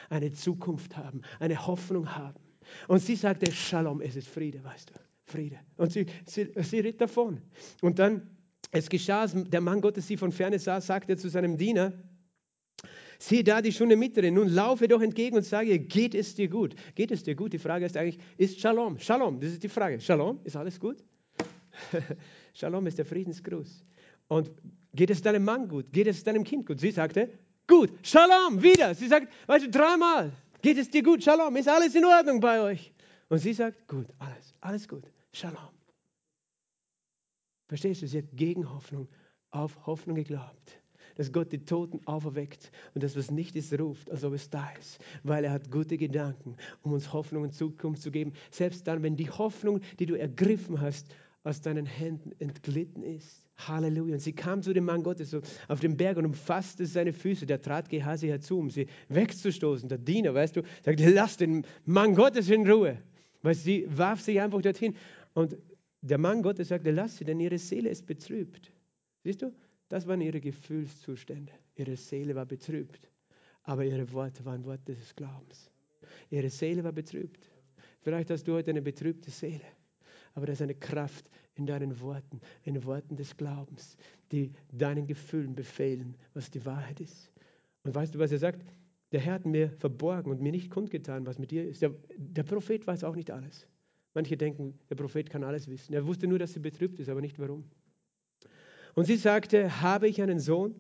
[0.10, 2.40] eine Zukunft haben, eine Hoffnung haben.
[2.88, 4.94] Und sie sagte, Shalom, es ist Friede, weißt du,
[5.28, 5.60] Friede.
[5.76, 7.42] Und sie, sie, sie ritt davon.
[7.82, 8.30] Und dann,
[8.72, 11.94] es geschah, der Mann Gottes sie von ferne sah, sagte zu seinem Diener,
[13.20, 16.76] Sieh da die Schunemiterin, nun laufe doch entgegen und sage, geht es dir gut?
[16.94, 17.52] Geht es dir gut?
[17.52, 19.00] Die Frage ist eigentlich, ist Shalom?
[19.00, 20.00] Shalom, das ist die Frage.
[20.00, 21.04] Shalom, ist alles gut?
[22.54, 23.84] Shalom ist der Friedensgruß.
[24.28, 24.52] Und
[24.94, 25.92] geht es deinem Mann gut?
[25.92, 26.80] Geht es deinem Kind gut?
[26.80, 27.32] Sie sagte,
[27.66, 28.94] Gut, Shalom, wieder.
[28.94, 30.32] Sie sagt, weißt du, dreimal.
[30.62, 31.24] Geht es dir gut?
[31.24, 32.94] Shalom, ist alles in Ordnung bei euch?
[33.30, 35.04] Und sie sagt, gut, alles, alles gut.
[35.40, 35.70] Shalom.
[37.68, 39.08] Verstehst du, sie hat gegen Hoffnung
[39.52, 40.82] auf Hoffnung geglaubt.
[41.14, 44.68] Dass Gott die Toten auferweckt und das, was nicht ist, ruft, als ob es da
[44.80, 45.00] ist.
[45.22, 48.34] Weil er hat gute Gedanken, um uns Hoffnung und Zukunft zu geben.
[48.50, 51.06] Selbst dann, wenn die Hoffnung, die du ergriffen hast,
[51.44, 53.48] aus deinen Händen entglitten ist.
[53.58, 54.16] Halleluja.
[54.16, 55.36] Und sie kam zu dem Mann Gottes
[55.68, 57.46] auf den Berg und umfasste seine Füße.
[57.46, 59.88] Der trat Gehasi herzu, um sie wegzustoßen.
[59.88, 62.98] Der Diener, weißt du, sagte, lass den Mann Gottes in Ruhe.
[63.44, 64.96] Weil sie warf sich einfach dorthin.
[65.38, 65.58] Und
[66.02, 68.72] der Mann Gottes sagte, lass sie, denn ihre Seele ist betrübt.
[69.24, 69.54] Siehst du,
[69.90, 71.52] das waren ihre Gefühlszustände.
[71.76, 73.10] Ihre Seele war betrübt.
[73.64, 75.70] Aber ihre Worte waren Worte des Glaubens.
[76.30, 77.50] Ihre Seele war betrübt.
[78.02, 79.66] Vielleicht hast du heute eine betrübte Seele
[80.38, 83.98] aber da ist eine Kraft in deinen Worten, in Worten des Glaubens,
[84.32, 87.32] die deinen Gefühlen befehlen, was die Wahrheit ist.
[87.84, 88.64] Und weißt du, was er sagt?
[89.12, 91.82] Der Herr hat mir verborgen und mir nicht kundgetan, was mit dir ist.
[91.82, 93.68] Der, der Prophet weiß auch nicht alles.
[94.18, 95.94] Manche denken, der Prophet kann alles wissen.
[95.94, 97.70] Er wusste nur, dass sie betrübt ist, aber nicht warum.
[98.96, 100.74] Und sie sagte, habe ich einen Sohn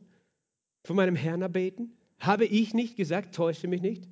[0.84, 1.96] von meinem Herrn erbeten?
[2.18, 4.06] Habe ich nicht gesagt, täusche mich nicht?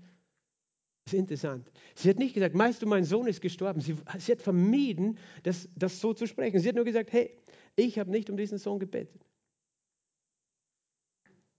[1.06, 1.72] Das ist interessant.
[1.96, 3.82] Sie hat nicht gesagt, meinst du, mein Sohn ist gestorben.
[3.82, 6.60] Sie, sie hat vermieden, das, das so zu sprechen.
[6.60, 7.36] Sie hat nur gesagt, hey,
[7.76, 9.26] ich habe nicht um diesen Sohn gebetet.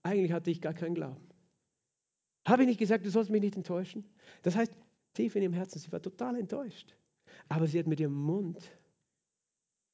[0.03, 1.27] Eigentlich hatte ich gar keinen Glauben.
[2.47, 4.05] Habe ich nicht gesagt, du sollst mich nicht enttäuschen?
[4.43, 4.71] Das heißt,
[5.15, 6.95] tief in ihrem Herzen, sie war total enttäuscht.
[7.49, 8.71] Aber sie hat mit ihrem Mund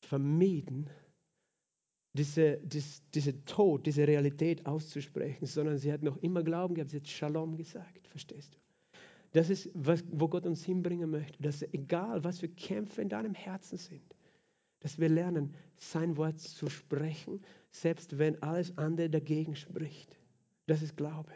[0.02, 0.90] vermieden,
[2.14, 6.92] diese, diese, diese Tod, diese Realität auszusprechen, sondern sie hat noch immer Glauben gehabt.
[6.92, 8.58] Sie hat Shalom gesagt, verstehst du?
[9.32, 11.42] Das ist, was, wo Gott uns hinbringen möchte.
[11.42, 14.16] Dass egal, was für Kämpfe in deinem Herzen sind,
[14.80, 17.42] dass wir lernen, sein Wort zu sprechen,
[17.72, 20.20] selbst wenn alles andere dagegen spricht.
[20.68, 21.32] Das ist Glaube.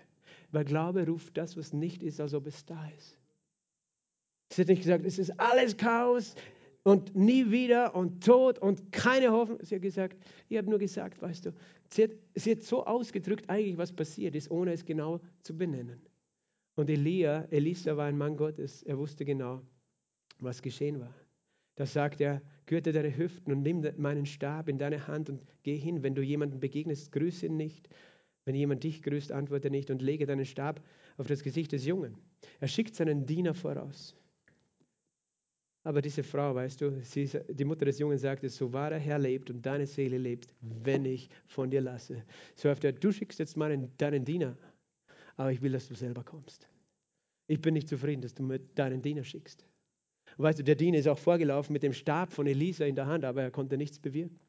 [0.52, 3.18] Weil Glaube ruft das, was nicht ist, als ob es da ist.
[4.50, 6.36] Sie hat nicht gesagt, es ist alles Chaos,
[6.88, 9.60] und nie wieder und Tod und keine Hoffnung.
[9.62, 10.16] Sie hat gesagt,
[10.48, 11.54] ich habe nur gesagt, weißt du,
[11.90, 16.00] sie hat, sie hat so ausgedrückt eigentlich, was passiert ist, ohne es genau zu benennen.
[16.76, 19.62] Und Elia, Elisa war ein Mann Gottes, er wusste genau,
[20.40, 21.14] was geschehen war.
[21.76, 25.76] Da sagt er, gürte deine Hüften und nimm meinen Stab in deine Hand und geh
[25.76, 26.04] hin.
[26.04, 27.90] Wenn du jemanden begegnest, grüße ihn nicht.
[28.46, 30.82] Wenn jemand dich grüßt, antworte nicht und lege deinen Stab
[31.18, 32.16] auf das Gesicht des Jungen.
[32.62, 34.16] Er schickt seinen Diener voraus.
[35.88, 39.18] Aber diese Frau, weißt du, sie, die Mutter des Jungen sagte, so wahr der Herr
[39.18, 42.26] lebt und deine Seele lebt, wenn ich von dir lasse.
[42.56, 44.58] So auf der, du schickst jetzt meinen, deinen Diener,
[45.38, 46.68] aber ich will, dass du selber kommst.
[47.48, 49.66] Ich bin nicht zufrieden, dass du mit deinen Diener schickst.
[50.36, 53.24] weißt du, der Diener ist auch vorgelaufen mit dem Stab von Elisa in der Hand,
[53.24, 54.42] aber er konnte nichts bewirken.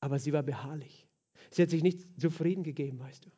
[0.00, 1.06] Aber sie war beharrlich.
[1.50, 3.30] Sie hat sich nicht zufrieden gegeben, weißt du.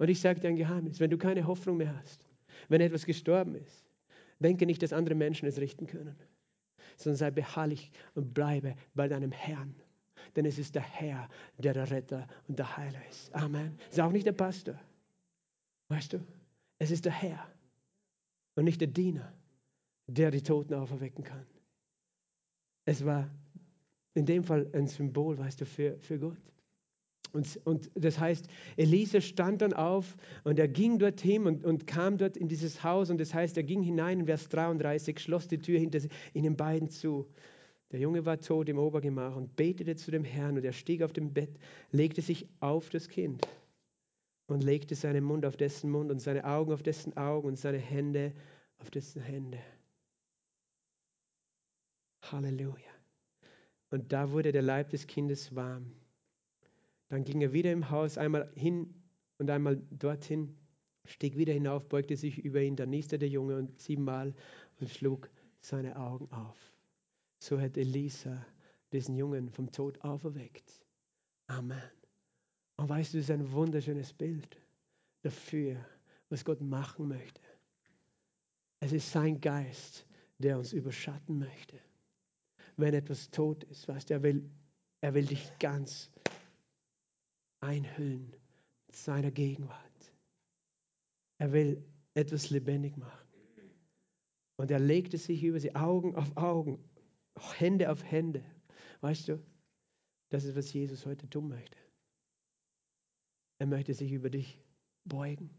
[0.00, 2.28] Und ich sage dir ein Geheimnis, wenn du keine Hoffnung mehr hast,
[2.68, 3.88] wenn etwas gestorben ist,
[4.40, 6.16] denke nicht, dass andere Menschen es richten können
[7.02, 9.74] sondern sei beharrlich und bleibe bei deinem Herrn.
[10.36, 11.28] Denn es ist der Herr,
[11.58, 13.34] der der Retter und der Heiler ist.
[13.34, 13.78] Amen.
[13.88, 14.78] Es ist auch nicht der Pastor.
[15.88, 16.20] Weißt du?
[16.78, 17.46] Es ist der Herr
[18.54, 19.32] und nicht der Diener,
[20.06, 21.46] der die Toten auferwecken kann.
[22.84, 23.30] Es war
[24.14, 26.51] in dem Fall ein Symbol, weißt du, für, für Gott.
[27.32, 32.18] Und, und das heißt, Elisa stand dann auf und er ging dorthin und, und kam
[32.18, 33.10] dort in dieses Haus.
[33.10, 36.00] Und das heißt, er ging hinein in Vers 33, schloss die Tür hinter
[36.34, 37.26] ihnen beiden zu.
[37.90, 40.56] Der Junge war tot im Obergemach und betete zu dem Herrn.
[40.56, 41.58] Und er stieg auf dem Bett,
[41.90, 43.46] legte sich auf das Kind
[44.46, 47.78] und legte seinen Mund auf dessen Mund und seine Augen auf dessen Augen und seine
[47.78, 48.32] Hände
[48.78, 49.58] auf dessen Hände.
[52.22, 52.92] Halleluja.
[53.90, 55.92] Und da wurde der Leib des Kindes warm.
[57.12, 58.94] Dann ging er wieder im Haus einmal hin
[59.36, 60.56] und einmal dorthin,
[61.04, 64.34] stieg wieder hinauf, beugte sich über ihn, dann nieste der Junge und siebenmal
[64.80, 65.28] und schlug
[65.60, 66.56] seine Augen auf.
[67.38, 68.46] So hat Elisa
[68.94, 70.86] diesen Jungen vom Tod auferweckt.
[71.48, 71.82] Amen.
[72.76, 74.56] Und weißt du, es ist ein wunderschönes Bild
[75.20, 75.84] dafür,
[76.30, 77.42] was Gott machen möchte.
[78.80, 80.06] Es ist sein Geist,
[80.38, 81.78] der uns überschatten möchte.
[82.78, 84.50] Wenn etwas tot ist, weißt du, er will,
[85.02, 86.10] er will dich ganz
[87.62, 88.36] einhüllen
[88.86, 90.12] mit seiner Gegenwart.
[91.38, 91.84] Er will
[92.14, 93.28] etwas lebendig machen.
[94.56, 96.78] Und er legte sich über sie Augen auf Augen,
[97.58, 98.44] Hände auf Hände.
[99.00, 99.42] Weißt du,
[100.28, 101.76] das ist, was Jesus heute tun möchte.
[103.58, 104.60] Er möchte sich über dich
[105.04, 105.50] beugen.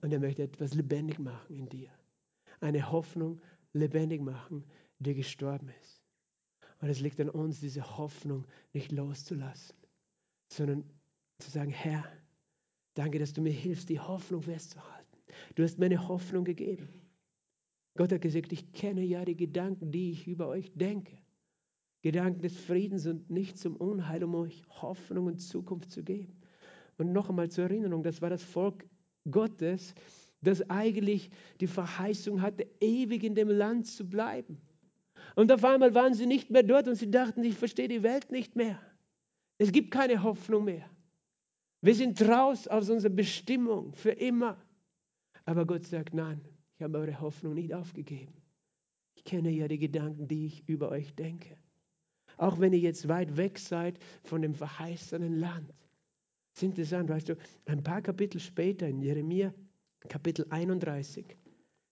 [0.00, 1.90] Und er möchte etwas lebendig machen in dir.
[2.60, 3.40] Eine Hoffnung
[3.72, 4.64] lebendig machen,
[4.98, 6.02] die gestorben ist.
[6.80, 9.76] Und es liegt an uns, diese Hoffnung nicht loszulassen,
[10.48, 10.84] sondern
[11.38, 12.04] zu sagen, Herr,
[12.94, 15.18] danke, dass du mir hilfst, die Hoffnung festzuhalten.
[15.54, 16.88] Du hast mir eine Hoffnung gegeben.
[17.96, 21.16] Gott hat gesagt, ich kenne ja die Gedanken, die ich über euch denke.
[22.02, 26.40] Gedanken des Friedens und nicht zum Unheil, um euch Hoffnung und Zukunft zu geben.
[26.96, 28.86] Und noch einmal zur Erinnerung, das war das Volk
[29.30, 29.94] Gottes,
[30.40, 31.30] das eigentlich
[31.60, 34.60] die Verheißung hatte, ewig in dem Land zu bleiben.
[35.34, 38.30] Und auf einmal waren sie nicht mehr dort und sie dachten, ich verstehe die Welt
[38.30, 38.80] nicht mehr.
[39.58, 40.88] Es gibt keine Hoffnung mehr.
[41.80, 44.56] Wir sind raus aus unserer Bestimmung für immer.
[45.44, 46.40] Aber Gott sagt, nein,
[46.76, 48.34] ich habe eure Hoffnung nicht aufgegeben.
[49.14, 51.56] Ich kenne ja die Gedanken, die ich über euch denke.
[52.36, 55.68] Auch wenn ihr jetzt weit weg seid von dem verheißenen Land.
[56.52, 59.52] Das ist interessant, weißt du, ein paar Kapitel später in Jeremia,
[60.08, 61.36] Kapitel 31,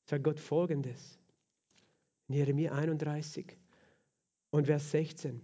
[0.05, 1.19] sagt Gott folgendes.
[2.29, 3.57] In Jeremia 31
[4.51, 5.41] und Vers 16.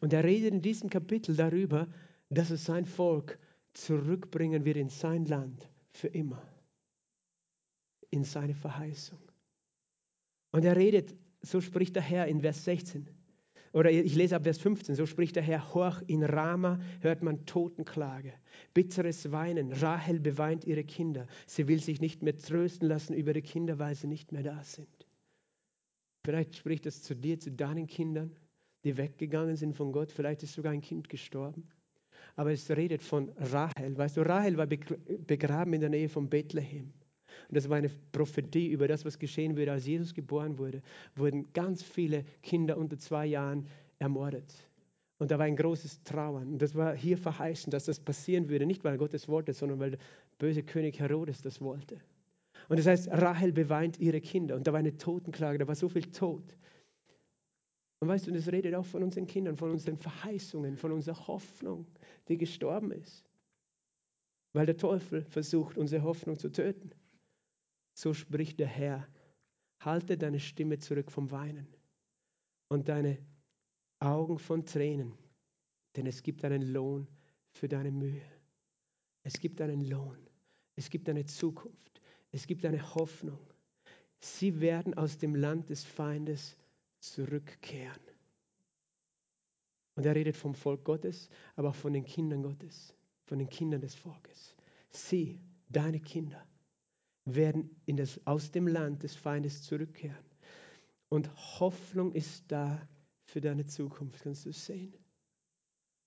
[0.00, 1.88] Und er redet in diesem Kapitel darüber,
[2.28, 3.38] dass es sein Volk
[3.72, 6.42] zurückbringen wird in sein Land für immer,
[8.10, 9.20] in seine Verheißung.
[10.52, 13.08] Und er redet, so spricht der Herr in Vers 16,
[13.72, 17.44] oder ich lese ab Vers 15, so spricht der Herr, horch, in Rama hört man
[17.44, 18.32] Totenklage,
[18.72, 23.42] bitteres Weinen, Rahel beweint ihre Kinder, sie will sich nicht mehr trösten lassen über ihre
[23.42, 25.06] Kinder, weil sie nicht mehr da sind.
[26.24, 28.34] Vielleicht spricht das zu dir, zu deinen Kindern,
[28.84, 31.68] die weggegangen sind von Gott, vielleicht ist sogar ein Kind gestorben
[32.36, 33.96] aber es redet von Rahel.
[33.96, 36.92] Weißt du, Rahel war begraben in der Nähe von Bethlehem.
[37.48, 40.82] Und das war eine Prophetie über das, was geschehen würde, als Jesus geboren wurde.
[41.14, 43.66] Wurden ganz viele Kinder unter zwei Jahren
[43.98, 44.52] ermordet.
[45.18, 46.52] Und da war ein großes Trauern.
[46.52, 48.66] Und das war hier verheißen, dass das passieren würde.
[48.66, 49.98] Nicht, weil Gott es wollte, sondern weil der
[50.38, 51.98] böse König Herodes das wollte.
[52.68, 54.56] Und das heißt, Rahel beweint ihre Kinder.
[54.56, 56.42] Und da war eine Totenklage, da war so viel Tod.
[58.00, 61.86] Und weißt du, das redet auch von unseren Kindern, von unseren Verheißungen, von unserer Hoffnung,
[62.28, 63.24] die gestorben ist.
[64.52, 66.90] Weil der Teufel versucht, unsere Hoffnung zu töten.
[67.94, 69.08] So spricht der Herr.
[69.80, 71.68] Halte deine Stimme zurück vom Weinen
[72.68, 73.18] und deine
[73.98, 75.12] Augen von Tränen,
[75.94, 77.06] denn es gibt einen Lohn
[77.52, 78.22] für deine Mühe.
[79.22, 80.18] Es gibt einen Lohn.
[80.76, 82.00] Es gibt eine Zukunft.
[82.30, 83.40] Es gibt eine Hoffnung.
[84.20, 86.56] Sie werden aus dem Land des Feindes
[87.00, 88.02] zurückkehren.
[89.96, 92.94] Und er redet vom Volk Gottes, aber auch von den Kindern Gottes,
[93.24, 94.54] von den Kindern des Volkes.
[94.90, 96.46] Sie, deine Kinder,
[97.24, 100.24] werden in das, aus dem Land des Feindes zurückkehren.
[101.08, 101.30] Und
[101.60, 102.86] Hoffnung ist da
[103.24, 104.94] für deine Zukunft, kannst du sehen.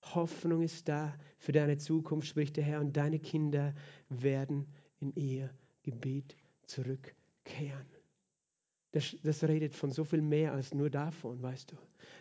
[0.02, 3.74] Hoffnung ist da für deine Zukunft, spricht der Herr, und deine Kinder
[4.08, 4.68] werden
[5.00, 5.50] in ihr
[5.84, 7.88] Gebiet zurückkehren.
[8.92, 11.76] Das, das, redet von so viel mehr als nur davon, weißt du,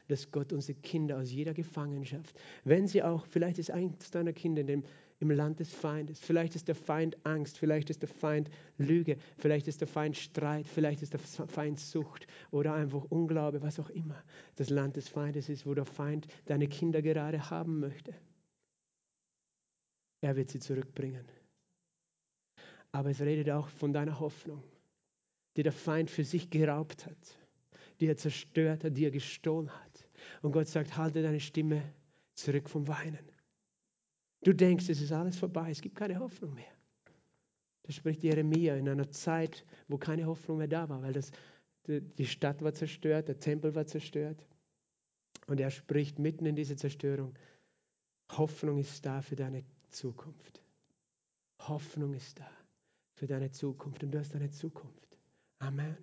[0.08, 4.60] dass Gott unsere Kinder aus jeder Gefangenschaft, wenn sie auch, vielleicht ist eins deiner Kinder
[4.60, 4.84] in dem,
[5.20, 9.66] im Land des Feindes, vielleicht ist der Feind Angst, vielleicht ist der Feind Lüge, vielleicht
[9.66, 14.22] ist der Feind Streit, vielleicht ist der Feind Sucht oder einfach Unglaube, was auch immer
[14.56, 18.14] das Land des Feindes ist, wo der Feind deine Kinder gerade haben möchte.
[20.20, 21.24] Er wird sie zurückbringen.
[22.92, 24.62] Aber es redet auch von deiner Hoffnung
[25.58, 27.38] die der Feind für sich geraubt hat,
[27.98, 30.08] die er zerstört hat, die er gestohlen hat.
[30.40, 31.82] Und Gott sagt, halte deine Stimme
[32.34, 33.28] zurück vom Weinen.
[34.44, 36.72] Du denkst, es ist alles vorbei, es gibt keine Hoffnung mehr.
[37.82, 41.32] Das spricht Jeremia in einer Zeit, wo keine Hoffnung mehr da war, weil das,
[41.88, 44.46] die Stadt war zerstört, der Tempel war zerstört.
[45.48, 47.36] Und er spricht mitten in dieser Zerstörung,
[48.30, 50.62] Hoffnung ist da für deine Zukunft.
[51.58, 52.48] Hoffnung ist da
[53.14, 55.07] für deine Zukunft und du hast eine Zukunft.
[55.58, 55.96] Amen.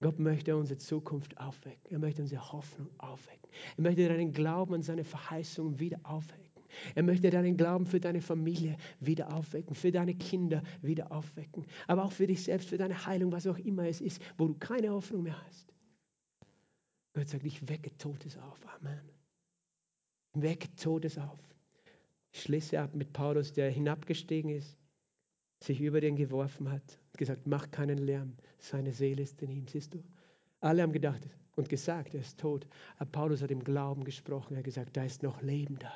[0.00, 1.90] Gott möchte unsere Zukunft aufwecken.
[1.90, 3.48] Er möchte unsere Hoffnung aufwecken.
[3.76, 6.44] Er möchte deinen Glauben an seine Verheißung wieder aufwecken.
[6.94, 12.04] Er möchte deinen Glauben für deine Familie wieder aufwecken, für deine Kinder wieder aufwecken, aber
[12.04, 14.90] auch für dich selbst, für deine Heilung, was auch immer es ist, wo du keine
[14.90, 15.72] Hoffnung mehr hast.
[17.14, 18.60] Gott sagt, ich wecke Todes auf.
[18.80, 19.00] Amen.
[20.32, 21.38] Wecke Todes auf.
[22.32, 24.76] Ich schließe ab mit Paulus, der hinabgestiegen ist,
[25.64, 29.94] sich über den geworfen hat gesagt, mach keinen Lärm, seine Seele ist in ihm, siehst
[29.94, 30.02] du?
[30.60, 32.66] Alle haben gedacht und gesagt, er ist tot.
[32.96, 35.92] Aber Paulus hat im Glauben gesprochen, er hat gesagt, da ist noch Leben da.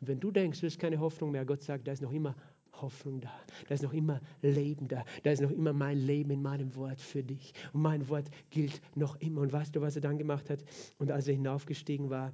[0.00, 2.34] Und wenn du denkst, du hast keine Hoffnung mehr, Gott sagt, da ist noch immer
[2.72, 3.32] Hoffnung da.
[3.68, 5.04] Da ist noch immer Leben da.
[5.22, 7.52] Da ist noch immer mein Leben in meinem Wort für dich.
[7.72, 9.42] Und mein Wort gilt noch immer.
[9.42, 10.64] Und weißt du, was er dann gemacht hat?
[10.98, 12.32] Und als er hinaufgestiegen war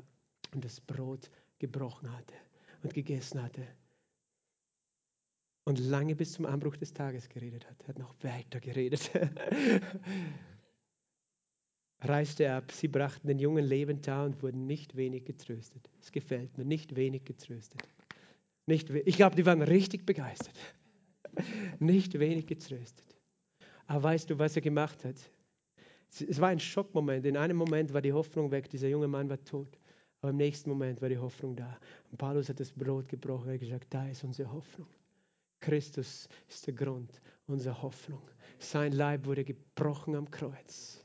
[0.55, 2.35] und das Brot gebrochen hatte
[2.83, 3.62] und gegessen hatte,
[5.65, 7.77] und lange bis zum Anbruch des Tages geredet hat.
[7.83, 9.11] Er hat noch weiter geredet.
[12.01, 12.73] Reiste er ab.
[12.73, 15.89] Sie brachten den Jungen lebend da und wurden nicht wenig getröstet.
[16.01, 17.81] Es gefällt mir, nicht wenig getröstet.
[18.67, 20.59] Nicht we ich glaube, die waren richtig begeistert.
[21.79, 23.17] nicht wenig getröstet.
[23.87, 25.17] Aber weißt du, was er gemacht hat?
[26.11, 27.25] Es war ein Schockmoment.
[27.25, 29.79] In einem Moment war die Hoffnung weg, dieser junge Mann war tot.
[30.21, 31.79] Aber im nächsten Moment war die Hoffnung da.
[32.11, 33.53] Und Paulus hat das Brot gebrochen.
[33.53, 34.89] Hat gesagt, da ist unsere Hoffnung.
[35.63, 38.21] Christus ist der Grund unserer Hoffnung.
[38.59, 41.03] Sein Leib wurde gebrochen am Kreuz,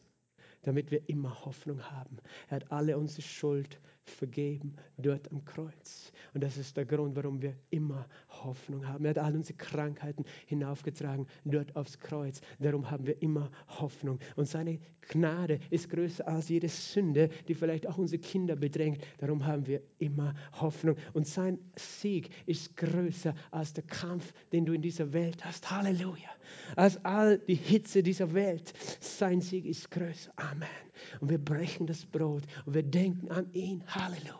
[0.63, 2.17] damit wir immer Hoffnung haben.
[2.49, 3.79] Er hat alle unsere Schuld
[4.09, 6.11] vergeben dort am Kreuz.
[6.33, 9.05] Und das ist der Grund, warum wir immer Hoffnung haben.
[9.05, 12.41] Er hat all unsere Krankheiten hinaufgetragen dort aufs Kreuz.
[12.59, 14.19] Darum haben wir immer Hoffnung.
[14.35, 19.01] Und seine Gnade ist größer als jede Sünde, die vielleicht auch unsere Kinder bedrängt.
[19.19, 20.95] Darum haben wir immer Hoffnung.
[21.13, 25.69] Und sein Sieg ist größer als der Kampf, den du in dieser Welt hast.
[25.71, 26.29] Halleluja.
[26.75, 28.73] Als all die Hitze dieser Welt.
[28.99, 30.31] Sein Sieg ist größer.
[30.35, 30.86] Amen.
[31.19, 33.83] Und wir brechen das Brot und wir denken an ihn.
[33.87, 34.35] Halleluja.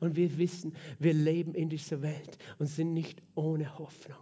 [0.00, 4.18] Und wir wissen, wir leben in dieser Welt und sind nicht ohne Hoffnung,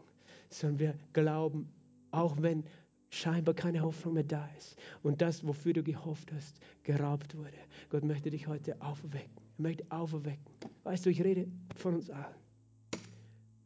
[0.50, 1.68] sondern wir glauben,
[2.10, 2.64] auch wenn
[3.10, 7.58] scheinbar keine Hoffnung mehr da ist und das, wofür du gehofft hast, geraubt wurde.
[7.88, 9.42] Gott möchte dich heute aufwecken.
[9.58, 10.44] Er möchte auferwecken.
[10.84, 11.46] Weißt du, ich rede
[11.76, 12.36] von uns allen.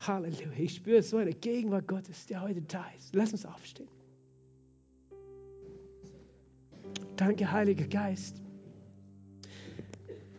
[0.00, 0.52] Halleluja.
[0.56, 3.14] Ich spüre so eine Gegenwart Gottes, der heute da ist.
[3.14, 3.88] Lass uns aufstehen.
[7.16, 8.40] Danke, Heiliger Geist.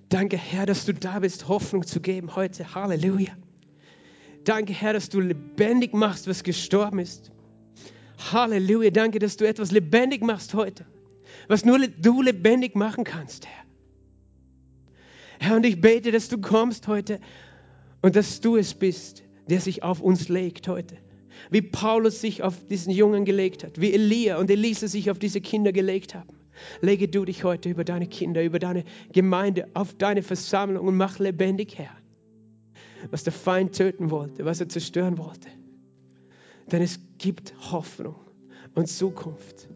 [0.10, 2.76] Danke, Herr, dass du da bist, Hoffnung zu geben heute.
[2.76, 3.34] Halleluja.
[4.44, 7.32] Danke, Herr, dass du lebendig machst, was gestorben ist.
[8.32, 8.92] Halleluja.
[8.92, 10.86] Danke, dass du etwas lebendig machst heute,
[11.48, 13.66] was nur du lebendig machen kannst, Herr.
[15.40, 17.20] Herr, und ich bete, dass du kommst heute
[18.02, 20.98] und dass du es bist, der sich auf uns legt heute.
[21.50, 25.42] Wie Paulus sich auf diesen Jungen gelegt hat, wie Elia und Elisa sich auf diese
[25.42, 26.30] Kinder gelegt haben.
[26.82, 31.20] Lege du dich heute über deine Kinder, über deine Gemeinde, auf deine Versammlung und mach
[31.20, 31.96] lebendig, Herr,
[33.12, 35.50] was der Feind töten wollte, was er zerstören wollte.
[36.72, 38.16] Denn es gibt Hoffnung
[38.74, 39.68] und Zukunft.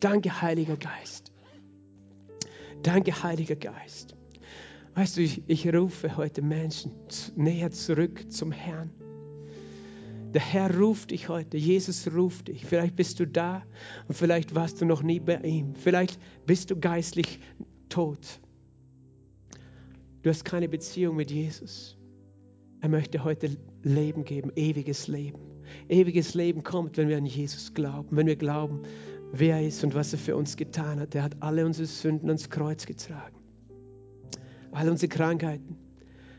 [0.00, 1.32] Danke, Heiliger Geist.
[2.82, 4.14] Danke, Heiliger Geist.
[4.94, 6.92] Weißt du, ich, ich rufe heute Menschen
[7.34, 8.90] näher zurück zum Herrn.
[10.36, 12.66] Der Herr ruft dich heute, Jesus ruft dich.
[12.66, 13.62] Vielleicht bist du da
[14.06, 15.74] und vielleicht warst du noch nie bei ihm.
[15.74, 17.40] Vielleicht bist du geistlich
[17.88, 18.42] tot.
[20.20, 21.96] Du hast keine Beziehung mit Jesus.
[22.82, 25.38] Er möchte heute Leben geben, ewiges Leben.
[25.88, 28.82] Ewiges Leben kommt, wenn wir an Jesus glauben, wenn wir glauben,
[29.32, 31.14] wer er ist und was er für uns getan hat.
[31.14, 33.38] Er hat alle unsere Sünden ans Kreuz getragen.
[34.70, 35.78] All unsere Krankheiten.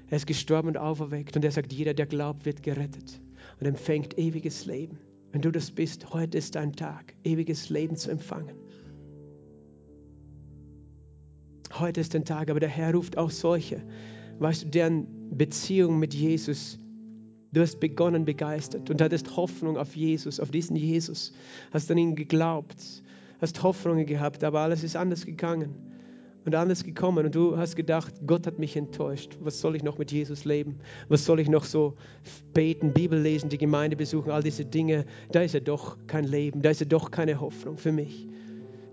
[0.08, 3.22] Er ist gestorben und auferweckt und er sagt, jeder, der glaubt, wird gerettet
[3.60, 5.00] und empfängt ewiges Leben.
[5.32, 8.56] Wenn du das bist, heute ist dein Tag, ewiges Leben zu empfangen.
[11.74, 13.84] Heute ist dein Tag, aber der Herr ruft auch solche,
[14.40, 16.80] weißt du, deren Beziehung mit Jesus
[17.54, 21.34] Du hast begonnen begeistert und hattest Hoffnung auf Jesus, auf diesen Jesus.
[21.72, 23.04] Hast an ihn geglaubt,
[23.40, 25.87] hast Hoffnungen gehabt, aber alles ist anders gegangen
[26.48, 27.26] und anders gekommen.
[27.26, 29.38] Und du hast gedacht, Gott hat mich enttäuscht.
[29.42, 30.80] Was soll ich noch mit Jesus leben?
[31.10, 31.96] Was soll ich noch so
[32.54, 35.06] beten, Bibel lesen, die Gemeinde besuchen, all diese Dinge?
[35.32, 38.28] Da ist ja doch kein Leben, da ist ja doch keine Hoffnung für mich.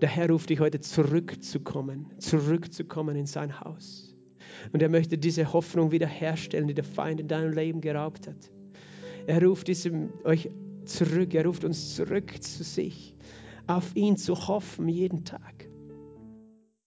[0.00, 4.14] Der Herr ruft dich heute zurückzukommen, zurückzukommen in sein Haus.
[4.72, 8.50] Und er möchte diese Hoffnung wiederherstellen, die der Feind in deinem Leben geraubt hat.
[9.26, 10.50] Er ruft diesem, euch
[10.84, 13.14] zurück, er ruft uns zurück zu sich,
[13.66, 15.53] auf ihn zu hoffen jeden Tag.